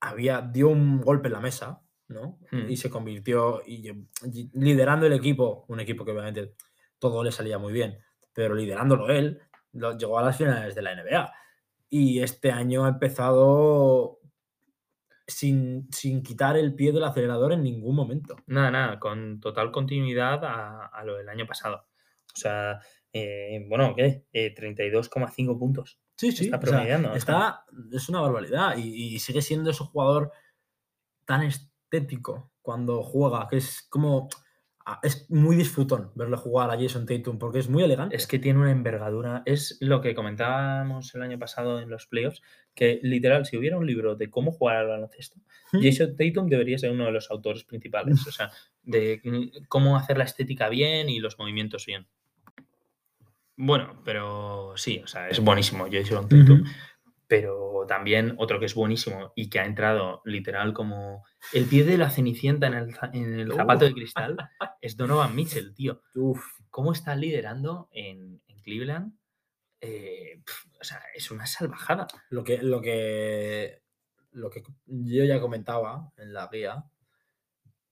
había, 0.01 0.41
dio 0.43 0.69
un 0.69 1.01
golpe 1.01 1.29
en 1.29 1.33
la 1.35 1.41
mesa, 1.41 1.83
¿no? 2.09 2.39
Hmm. 2.51 2.69
Y 2.71 2.77
se 2.77 2.91
convirtió 2.91 3.63
y, 3.67 3.89
y 3.91 4.51
liderando 4.55 5.07
el 5.07 5.13
equipo, 5.15 5.65
un 5.69 5.81
equipo 5.81 6.05
que 6.05 6.13
obviamente 6.13 6.55
todo 6.99 7.23
le 7.25 7.33
salía 7.33 7.59
muy 7.59 7.73
bien, 7.73 7.99
pero 8.33 8.55
liderándolo 8.55 9.09
él, 9.09 9.41
lo- 9.73 9.97
llegó 9.97 10.19
a 10.19 10.23
las 10.23 10.37
finales 10.37 10.75
de 10.75 10.83
la 10.83 10.93
NBA. 10.95 11.33
Y 11.89 12.21
este 12.21 12.51
año 12.53 12.85
ha 12.85 12.89
empezado 12.91 14.21
sin, 15.33 15.89
sin 15.91 16.23
quitar 16.23 16.57
el 16.57 16.75
pie 16.75 16.93
del 16.93 17.05
acelerador 17.05 17.53
en 17.53 17.63
ningún 17.63 17.97
momento. 17.97 18.37
Nada, 18.47 18.71
nada, 18.71 18.99
con 18.99 19.41
total 19.41 19.71
continuidad 19.73 20.45
a, 20.45 20.87
a 20.87 21.05
lo 21.05 21.17
del 21.17 21.29
año 21.29 21.47
pasado. 21.47 21.87
O 22.35 22.37
sea, 22.37 22.81
eh, 23.13 23.65
bueno, 23.69 23.95
¿qué? 23.95 24.25
Eh, 24.33 24.55
32,5 24.55 25.59
puntos. 25.59 26.01
Sí, 26.17 26.33
sí, 26.33 26.45
Está 26.45 26.61
promediando, 26.61 27.09
o 27.09 27.13
sea. 27.13 27.19
está, 27.19 27.65
es 27.93 28.09
una 28.09 28.21
barbaridad 28.21 28.77
y, 28.77 29.15
y 29.15 29.19
sigue 29.19 29.43
siendo 29.43 29.71
ese 29.71 29.85
jugador 29.85 30.31
tan 31.25 31.43
estético 31.43 32.53
cuando 32.61 33.03
juega, 33.03 33.49
que 33.49 33.57
es 33.57 33.87
como 33.91 34.29
es 35.03 35.31
muy 35.31 35.57
disfrutón 35.57 36.11
verle 36.15 36.37
jugar 36.37 36.71
a 36.71 36.79
Jason 36.79 37.07
Tatum 37.07 37.39
porque 37.39 37.59
es 37.59 37.69
muy 37.69 37.83
elegante. 37.83 38.17
Es 38.17 38.27
que 38.27 38.39
tiene 38.39 38.61
una 38.61 38.71
envergadura. 38.71 39.43
Es 39.47 39.79
lo 39.81 40.01
que 40.01 40.15
comentábamos 40.15 41.15
el 41.15 41.23
año 41.23 41.39
pasado 41.39 41.81
en 41.81 41.91
los 41.91 42.07
playoffs, 42.07 42.43
que 42.75 43.01
literal, 43.03 43.47
si 43.47 43.57
hubiera 43.57 43.79
un 43.79 43.87
libro 43.87 44.17
de 44.17 44.31
cómo 44.31 44.53
jugar 44.53 44.77
al 44.77 44.89
baloncesto, 44.89 45.41
Hmm. 45.73 45.81
Jason 45.83 46.17
Tatum 46.17 46.49
debería 46.49 46.79
ser 46.79 46.91
uno 46.91 47.07
de 47.07 47.13
los 47.13 47.31
autores 47.31 47.65
principales. 47.65 48.27
O 48.27 48.31
sea, 48.31 48.51
de 48.83 49.51
cómo 49.69 49.97
hacer 49.97 50.19
la 50.19 50.25
estética 50.25 50.69
bien 50.69 51.09
y 51.09 51.19
los 51.19 51.39
movimientos 51.39 51.87
bien. 51.87 52.07
Bueno, 53.57 54.01
pero 54.05 54.75
sí, 54.77 55.01
o 55.03 55.07
sea, 55.07 55.29
es 55.29 55.41
buenísimo 55.41 55.87
Jason 55.91 56.29
Tatum. 56.29 56.63
Ujú. 56.63 56.71
Pero 57.33 57.87
también 57.89 58.35
otro 58.37 58.61
que 58.61 58.67
es 58.67 58.75
buenísimo 58.75 59.33
y 59.35 59.49
que 59.49 59.59
ha 59.59 59.65
entrado 59.65 60.21
literal 60.27 60.75
como 60.75 61.25
el 61.55 61.65
pie 61.65 61.83
de 61.85 61.97
la 61.97 62.11
cenicienta 62.11 62.67
en 62.67 62.75
el, 62.75 62.95
za- 62.95 63.09
en 63.15 63.41
el 63.41 63.51
zapato 63.55 63.87
de 63.87 63.95
cristal 63.95 64.37
es 64.83 64.99
Donovan 64.99 65.35
Mitchell, 65.35 65.73
tío. 65.75 66.03
Uf, 66.15 66.45
¿Cómo 66.69 66.93
está 66.93 67.17
liderando 67.17 67.89
en, 67.91 68.43
en 68.47 68.59
Cleveland? 68.61 69.15
Eh, 69.81 70.43
pf, 70.45 70.69
o 70.79 70.85
sea, 70.85 71.01
es 71.15 71.31
una 71.31 71.47
salvajada. 71.47 72.07
lo 72.29 72.45
que, 72.45 72.59
lo 72.63 72.83
que 72.83 73.81
lo 74.33 74.51
que 74.51 74.63
yo 74.87 75.25
ya 75.25 75.41
comentaba 75.41 76.13
en 76.19 76.35
la 76.35 76.51
guía 76.53 76.85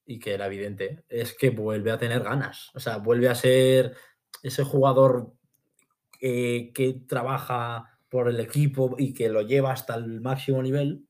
y 0.04 0.18
que 0.18 0.34
era 0.34 0.46
evidente 0.48 1.02
es 1.08 1.32
que 1.32 1.48
vuelve 1.48 1.92
a 1.92 1.98
tener 1.98 2.22
ganas. 2.22 2.70
O 2.74 2.80
sea, 2.80 2.98
vuelve 2.98 3.30
a 3.30 3.34
ser 3.34 3.96
ese 4.42 4.64
jugador 4.64 5.32
que 6.20 7.02
trabaja 7.08 7.89
por 8.10 8.28
el 8.28 8.40
equipo 8.40 8.96
y 8.98 9.14
que 9.14 9.28
lo 9.30 9.42
lleva 9.42 9.72
hasta 9.72 9.94
el 9.94 10.20
máximo 10.20 10.62
nivel 10.62 11.06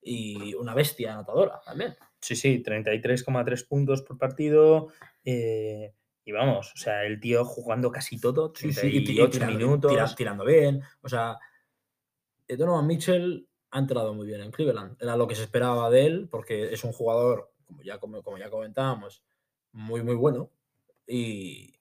y 0.00 0.54
una 0.54 0.74
bestia 0.74 1.12
anotadora 1.14 1.60
también. 1.64 1.94
Sí, 2.20 2.36
sí, 2.36 2.62
33,3 2.62 3.64
puntos 3.64 4.02
por 4.02 4.18
partido. 4.18 4.88
eh, 5.24 5.94
y 6.24 6.30
vamos, 6.32 6.72
o 6.74 6.76
sea, 6.76 7.04
el 7.04 7.18
tío 7.18 7.44
jugando 7.44 7.90
casi 7.90 8.20
todo, 8.20 8.52
Sí, 8.54 8.72
sí, 8.72 8.86
y 8.86 8.90
ti- 8.90 8.98
y 8.98 9.04
38 9.16 9.30
tirando, 9.32 9.58
minutos. 9.58 9.90
tira- 9.92 10.14
tirando 10.14 10.44
bien. 10.44 10.80
O 11.00 11.08
sea, 11.08 11.36
Donovan 12.48 12.86
Mitchell 12.86 13.48
ha 13.70 13.78
entrado 13.78 14.14
muy 14.14 14.26
bien 14.26 14.40
en 14.42 14.50
Cleveland. 14.50 14.96
Era 15.00 15.16
lo 15.16 15.26
que 15.26 15.34
se 15.34 15.42
esperaba 15.44 15.88
de 15.90 16.06
él, 16.06 16.28
porque 16.30 16.72
es 16.72 16.84
un 16.84 16.92
jugador, 16.92 17.52
como 17.66 17.82
ya, 17.82 17.98
como, 17.98 18.22
como 18.22 18.38
ya 18.38 18.50
comentábamos, 18.50 19.24
muy, 19.72 20.02
muy 20.02 20.14
bueno. 20.14 20.50
Y, 21.06 21.74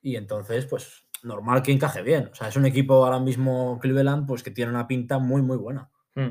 y 0.00 0.16
entonces, 0.16 0.66
pues, 0.66 1.04
normal 1.24 1.62
que 1.62 1.72
encaje 1.72 2.02
bien. 2.02 2.28
O 2.32 2.34
sea, 2.34 2.48
es 2.48 2.56
un 2.56 2.66
equipo 2.66 3.04
ahora 3.04 3.18
mismo 3.18 3.78
Cleveland, 3.80 4.26
pues 4.26 4.42
que 4.42 4.50
tiene 4.50 4.70
una 4.70 4.86
pinta 4.86 5.18
muy, 5.18 5.42
muy 5.42 5.56
buena. 5.56 5.90
Mm. 6.14 6.30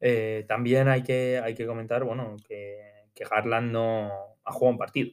Eh, 0.00 0.44
también 0.48 0.88
hay 0.88 1.02
que, 1.02 1.40
hay 1.42 1.54
que 1.54 1.66
comentar, 1.66 2.04
bueno, 2.04 2.36
que, 2.46 3.06
que 3.14 3.24
Garland 3.24 3.72
no 3.72 4.10
ha 4.44 4.52
jugado 4.52 4.72
un 4.72 4.78
partido. 4.78 5.10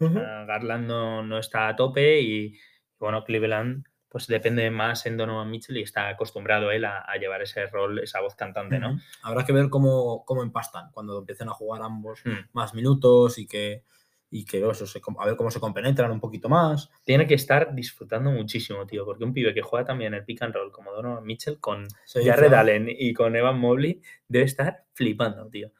Ah, 0.00 0.44
Garland 0.46 0.86
no, 0.86 1.22
no 1.22 1.38
está 1.38 1.68
a 1.68 1.74
tope 1.76 2.20
y, 2.20 2.56
bueno, 2.98 3.24
Cleveland 3.24 3.84
pues 4.10 4.26
depende 4.26 4.70
más 4.70 5.04
en 5.04 5.18
Donovan 5.18 5.50
Mitchell 5.50 5.76
y 5.76 5.82
está 5.82 6.08
acostumbrado 6.08 6.70
él 6.70 6.86
a, 6.86 7.00
a 7.00 7.16
llevar 7.16 7.42
ese 7.42 7.66
rol, 7.66 7.98
esa 7.98 8.20
voz 8.22 8.34
cantante, 8.36 8.78
¿no? 8.78 8.92
Ujú. 8.92 9.00
Habrá 9.22 9.44
que 9.44 9.52
ver 9.52 9.68
cómo, 9.68 10.24
cómo 10.24 10.42
empastan 10.42 10.90
cuando 10.92 11.18
empiecen 11.18 11.48
a 11.50 11.52
jugar 11.52 11.82
ambos 11.82 12.22
Mm. 12.24 12.48
más 12.52 12.72
minutos 12.74 13.38
y 13.38 13.46
que, 13.46 13.84
y 14.30 14.44
que 14.44 14.58
eso, 14.68 14.86
se 14.86 15.00
a 15.18 15.26
ver 15.26 15.36
cómo 15.36 15.50
se 15.50 15.60
compenetran 15.60 16.10
un 16.10 16.20
poquito 16.20 16.48
más. 16.48 16.90
Tiene 17.04 17.26
que 17.26 17.34
estar 17.34 17.74
disfrutando 17.74 18.30
muchísimo, 18.30 18.86
tío, 18.86 19.04
porque 19.04 19.24
un 19.24 19.32
pibe 19.32 19.54
que 19.54 19.62
juega 19.62 19.86
también 19.86 20.14
el 20.14 20.24
pick 20.24 20.42
and 20.42 20.54
roll 20.54 20.70
como 20.70 20.92
Donovan 20.92 21.24
Mitchell 21.24 21.58
con 21.58 21.88
Se 22.04 22.24
Jared. 22.24 22.52
Allen 22.52 22.88
y 22.90 23.14
con 23.14 23.34
Evan 23.36 23.58
Mobley 23.58 24.02
debe 24.26 24.44
estar 24.44 24.84
flipando, 24.92 25.48
tío. 25.48 25.72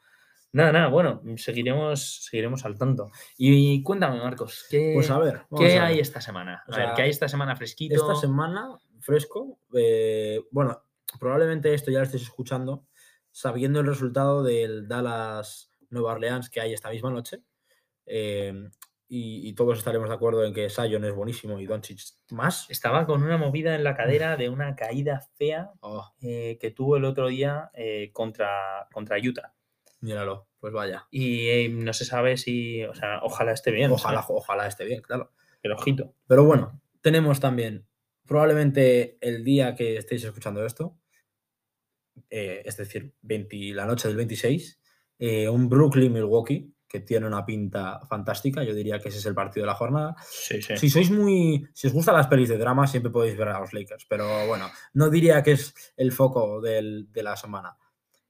Nada, 0.50 0.72
nada, 0.72 0.88
bueno, 0.88 1.22
seguiremos, 1.36 2.24
seguiremos 2.24 2.64
al 2.64 2.78
tanto. 2.78 3.10
Y 3.36 3.82
cuéntame, 3.82 4.18
Marcos, 4.18 4.66
¿qué, 4.70 4.92
Pues 4.94 5.10
a 5.10 5.18
ver, 5.18 5.42
vamos 5.50 5.66
¿qué 5.66 5.78
a 5.78 5.84
hay 5.84 5.94
ver. 5.96 6.02
esta 6.02 6.22
semana? 6.22 6.64
A 6.66 6.76
ver, 6.76 6.88
¿qué 6.96 7.02
hay 7.02 7.10
esta 7.10 7.28
semana 7.28 7.54
fresquito? 7.54 7.94
Esta 7.94 8.14
semana, 8.14 8.78
fresco, 9.00 9.58
eh, 9.74 10.40
bueno, 10.50 10.82
probablemente 11.20 11.74
esto 11.74 11.90
ya 11.90 11.98
lo 11.98 12.04
estéis 12.04 12.22
escuchando, 12.22 12.86
sabiendo 13.30 13.80
el 13.80 13.86
resultado 13.86 14.42
del 14.42 14.88
Dallas 14.88 15.70
Nueva 15.90 16.12
Orleans 16.12 16.48
que 16.48 16.62
hay 16.62 16.72
esta 16.72 16.90
misma 16.90 17.10
noche. 17.10 17.42
Eh, 18.08 18.68
y, 19.10 19.48
y 19.48 19.54
todos 19.54 19.78
estaremos 19.78 20.08
de 20.10 20.14
acuerdo 20.14 20.44
en 20.44 20.52
que 20.52 20.68
Sion 20.68 21.04
es 21.04 21.14
buenísimo 21.14 21.58
y 21.58 21.66
Doncic 21.66 21.98
más. 22.30 22.68
Estaba 22.68 23.06
con 23.06 23.22
una 23.22 23.38
movida 23.38 23.74
en 23.74 23.82
la 23.82 23.96
cadera 23.96 24.36
de 24.36 24.50
una 24.50 24.76
caída 24.76 25.22
fea 25.36 25.70
Oh, 25.80 26.12
eh, 26.20 26.58
que 26.60 26.70
tuvo 26.70 26.98
el 26.98 27.06
otro 27.06 27.28
día 27.28 27.70
eh, 27.72 28.10
contra, 28.12 28.86
contra 28.92 29.16
Utah. 29.16 29.54
míralo, 30.00 30.48
pues 30.60 30.74
vaya. 30.74 31.06
Y 31.10 31.48
eh, 31.48 31.68
no 31.70 31.92
se 31.94 32.04
sabe 32.04 32.36
si, 32.36 32.84
o 32.84 32.94
sea, 32.94 33.20
ojalá 33.22 33.52
esté 33.52 33.70
bien. 33.70 33.90
Ojalá, 33.90 34.22
¿sabes? 34.22 34.36
ojalá 34.38 34.66
esté 34.66 34.84
bien, 34.84 35.00
claro. 35.00 35.32
Pero 35.62 35.76
ojito. 35.76 36.14
Pero 36.26 36.44
bueno, 36.44 36.80
tenemos 37.00 37.40
también, 37.40 37.86
probablemente 38.26 39.16
el 39.22 39.42
día 39.42 39.74
que 39.74 39.96
estéis 39.96 40.22
escuchando 40.24 40.64
esto, 40.66 40.98
es 42.30 42.76
decir, 42.76 43.14
20 43.22 43.72
la 43.72 43.86
noche 43.86 44.08
del 44.08 44.18
26, 44.18 44.80
eh, 45.18 45.48
un 45.48 45.68
Brooklyn-Milwaukee 45.68 46.72
que 46.88 47.00
tiene 47.00 47.26
una 47.26 47.44
pinta 47.44 48.00
fantástica. 48.08 48.64
Yo 48.64 48.74
diría 48.74 48.98
que 48.98 49.08
ese 49.10 49.18
es 49.18 49.26
el 49.26 49.34
partido 49.34 49.64
de 49.64 49.68
la 49.68 49.74
jornada. 49.74 50.16
Sí, 50.28 50.62
sí. 50.62 50.76
Si 50.76 50.88
sois 50.90 51.10
muy. 51.10 51.68
Si 51.74 51.86
os 51.86 51.92
gustan 51.92 52.16
las 52.16 52.28
pelis 52.28 52.48
de 52.48 52.56
drama, 52.58 52.86
siempre 52.86 53.12
podéis 53.12 53.36
ver 53.36 53.48
a 53.48 53.60
los 53.60 53.72
Lakers. 53.72 54.06
Pero 54.08 54.46
bueno, 54.46 54.70
no 54.94 55.10
diría 55.10 55.42
que 55.42 55.52
es 55.52 55.74
el 55.96 56.12
foco 56.12 56.60
del- 56.60 57.12
de 57.12 57.22
la 57.22 57.36
semana. 57.36 57.76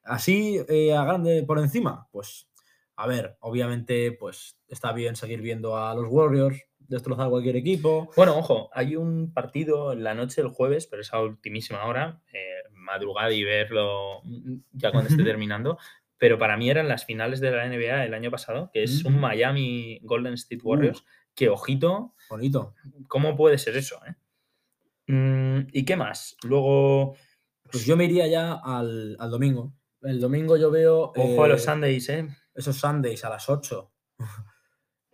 Así, 0.03 0.61
eh, 0.69 0.95
a 0.95 1.05
grande 1.05 1.43
por 1.45 1.59
encima, 1.59 2.09
pues. 2.11 2.49
A 2.97 3.07
ver, 3.07 3.37
obviamente, 3.41 4.11
pues 4.13 4.59
está 4.67 4.93
bien 4.93 5.15
seguir 5.15 5.41
viendo 5.41 5.77
a 5.77 5.95
los 5.95 6.07
Warriors 6.09 6.61
destrozar 6.79 7.29
cualquier 7.29 7.55
equipo. 7.57 8.11
Bueno, 8.17 8.37
ojo, 8.37 8.71
hay 8.73 8.97
un 8.97 9.33
partido 9.35 9.93
en 9.93 10.03
la 10.03 10.15
noche 10.15 10.41
del 10.43 10.51
jueves, 10.51 10.87
pero 10.87 11.03
es 11.03 11.13
a 11.13 11.21
ultimísima 11.21 11.85
hora, 11.85 12.23
eh, 12.33 12.63
madrugar 12.73 13.31
y 13.33 13.45
verlo 13.45 14.23
ya 14.73 14.91
cuando 14.91 15.11
esté 15.11 15.23
terminando. 15.37 15.79
Pero 16.19 16.39
para 16.39 16.57
mí 16.57 16.69
eran 16.69 16.89
las 16.89 17.05
finales 17.05 17.41
de 17.41 17.51
la 17.53 17.65
NBA 17.69 18.05
el 18.05 18.15
año 18.15 18.31
pasado, 18.31 18.71
que 18.73 18.83
es 18.83 19.05
un 19.05 19.15
Mm. 19.15 19.21
Miami 19.21 19.99
Golden 20.03 20.35
State 20.35 20.63
Uh. 20.65 20.69
Warriors, 20.69 21.05
que 21.35 21.49
ojito, 21.49 22.15
Bonito. 22.29 22.75
¿cómo 23.07 23.37
puede 23.37 23.57
ser 23.59 23.77
eso? 23.77 24.01
eh? 24.07 24.15
Mm, 25.13 25.69
¿Y 25.73 25.85
qué 25.85 25.97
más? 25.97 26.37
Luego, 26.43 27.17
Pues 27.71 27.85
yo 27.87 27.97
me 27.97 28.05
iría 28.07 28.27
ya 28.27 28.55
al, 28.55 29.17
al 29.21 29.31
domingo. 29.31 29.73
El 30.03 30.21
domingo 30.21 30.57
yo 30.57 30.71
veo. 30.71 31.13
ojo 31.15 31.45
a 31.45 31.49
los 31.49 31.63
eh, 31.63 31.65
Sundays, 31.65 32.09
¿eh? 32.09 32.29
esos 32.55 32.77
Sundays 32.77 33.25
a 33.25 33.31
las 33.31 33.49
8. 33.49 33.93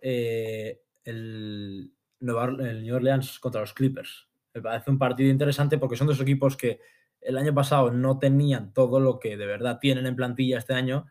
eh, 0.01 0.81
el, 1.03 1.91
Nueva 2.19 2.45
el 2.45 2.83
New 2.83 2.95
Orleans 2.95 3.39
contra 3.39 3.61
los 3.61 3.73
Clippers. 3.73 4.27
Me 4.53 4.61
parece 4.61 4.89
un 4.89 4.97
partido 4.97 5.29
interesante 5.29 5.77
porque 5.77 5.97
son 5.97 6.07
dos 6.07 6.19
equipos 6.21 6.55
que 6.55 6.79
el 7.25 7.37
año 7.37 7.53
pasado 7.53 7.91
no 7.91 8.19
tenían 8.19 8.73
todo 8.73 8.99
lo 8.99 9.19
que 9.19 9.37
de 9.37 9.45
verdad 9.45 9.79
tienen 9.79 10.05
en 10.05 10.15
plantilla 10.15 10.59
este 10.59 10.73
año 10.73 11.07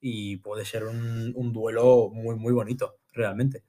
y 0.00 0.38
puede 0.38 0.64
ser 0.64 0.84
un, 0.84 1.52
duelo 1.52 2.10
muy, 2.12 2.36
muy 2.36 2.52
bonito, 2.52 2.96
realmente. 3.12 3.64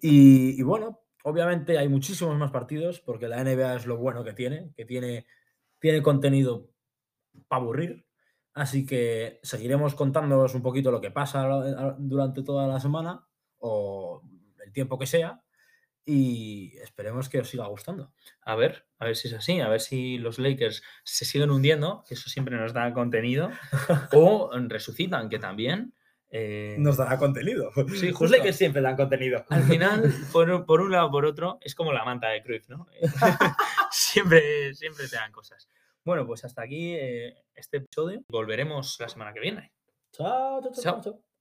Y, 0.00 0.58
y 0.58 0.62
bueno, 0.62 1.00
obviamente 1.24 1.78
hay 1.78 1.88
muchísimos 1.88 2.36
más 2.38 2.52
partidos 2.52 3.00
porque 3.00 3.28
la 3.28 3.42
NBA 3.42 3.74
es 3.74 3.86
lo 3.86 3.96
bueno 3.96 4.22
que 4.22 4.32
tiene, 4.32 4.72
que 4.76 4.84
tiene, 4.84 5.26
tiene 5.80 6.02
contenido 6.02 6.70
para 7.48 7.62
aburrir. 7.62 8.06
Así 8.54 8.86
que 8.86 9.40
seguiremos 9.42 9.94
contándoos 9.94 10.54
un 10.54 10.62
poquito 10.62 10.90
lo 10.90 11.00
que 11.00 11.10
pasa 11.10 11.46
durante 11.98 12.42
toda 12.42 12.66
la 12.68 12.80
semana 12.80 13.26
o 13.58 14.22
el 14.64 14.72
tiempo 14.72 14.98
que 14.98 15.06
sea 15.06 15.42
y 16.06 16.78
esperemos 16.78 17.28
que 17.28 17.40
os 17.40 17.48
siga 17.50 17.66
gustando. 17.66 18.12
A 18.42 18.54
ver, 18.54 18.86
a 18.98 19.04
ver 19.06 19.16
si 19.16 19.26
es 19.28 19.34
así, 19.34 19.60
a 19.60 19.68
ver 19.68 19.80
si 19.80 20.18
los 20.18 20.38
Lakers 20.38 20.82
se 21.04 21.24
siguen 21.24 21.50
hundiendo, 21.50 22.04
que 22.06 22.14
eso 22.14 22.30
siempre 22.30 22.56
nos 22.56 22.72
da 22.72 22.92
contenido, 22.94 23.50
o 24.12 24.50
resucitan, 24.68 25.28
que 25.28 25.38
también. 25.40 25.92
eh, 26.30 26.76
dará 26.96 27.18
contenido. 27.18 27.70
Sí, 27.94 28.08
Los 28.08 28.16
justo. 28.18 28.36
Lakers 28.36 28.56
siempre 28.56 28.82
dan 28.82 28.96
contenido. 28.96 29.44
Al 29.50 29.64
final, 29.64 30.14
por, 30.32 30.64
por 30.64 30.80
un 30.80 30.92
lado 30.92 31.08
o 31.08 31.10
por 31.10 31.26
otro, 31.26 31.58
es 31.60 31.74
como 31.74 31.92
la 31.92 32.04
manta 32.04 32.28
de 32.28 32.42
Cruyff, 32.42 32.68
¿no? 32.68 32.86
Eh, 32.92 33.06
siempre, 33.90 34.74
siempre 34.74 35.08
te 35.08 35.16
dan 35.16 35.32
cosas. 35.32 35.68
Bueno, 36.04 36.24
pues 36.24 36.44
hasta 36.44 36.62
aquí 36.62 36.94
eh, 36.94 37.34
este 37.54 37.78
episodio. 37.78 38.22
Volveremos 38.28 38.96
la 39.00 39.08
semana 39.08 39.32
que 39.32 39.40
viene. 39.40 39.72
Chao, 40.12 40.60
chao, 40.62 40.70
chao, 40.72 40.82
Chao. 40.82 41.00
chao. 41.02 41.35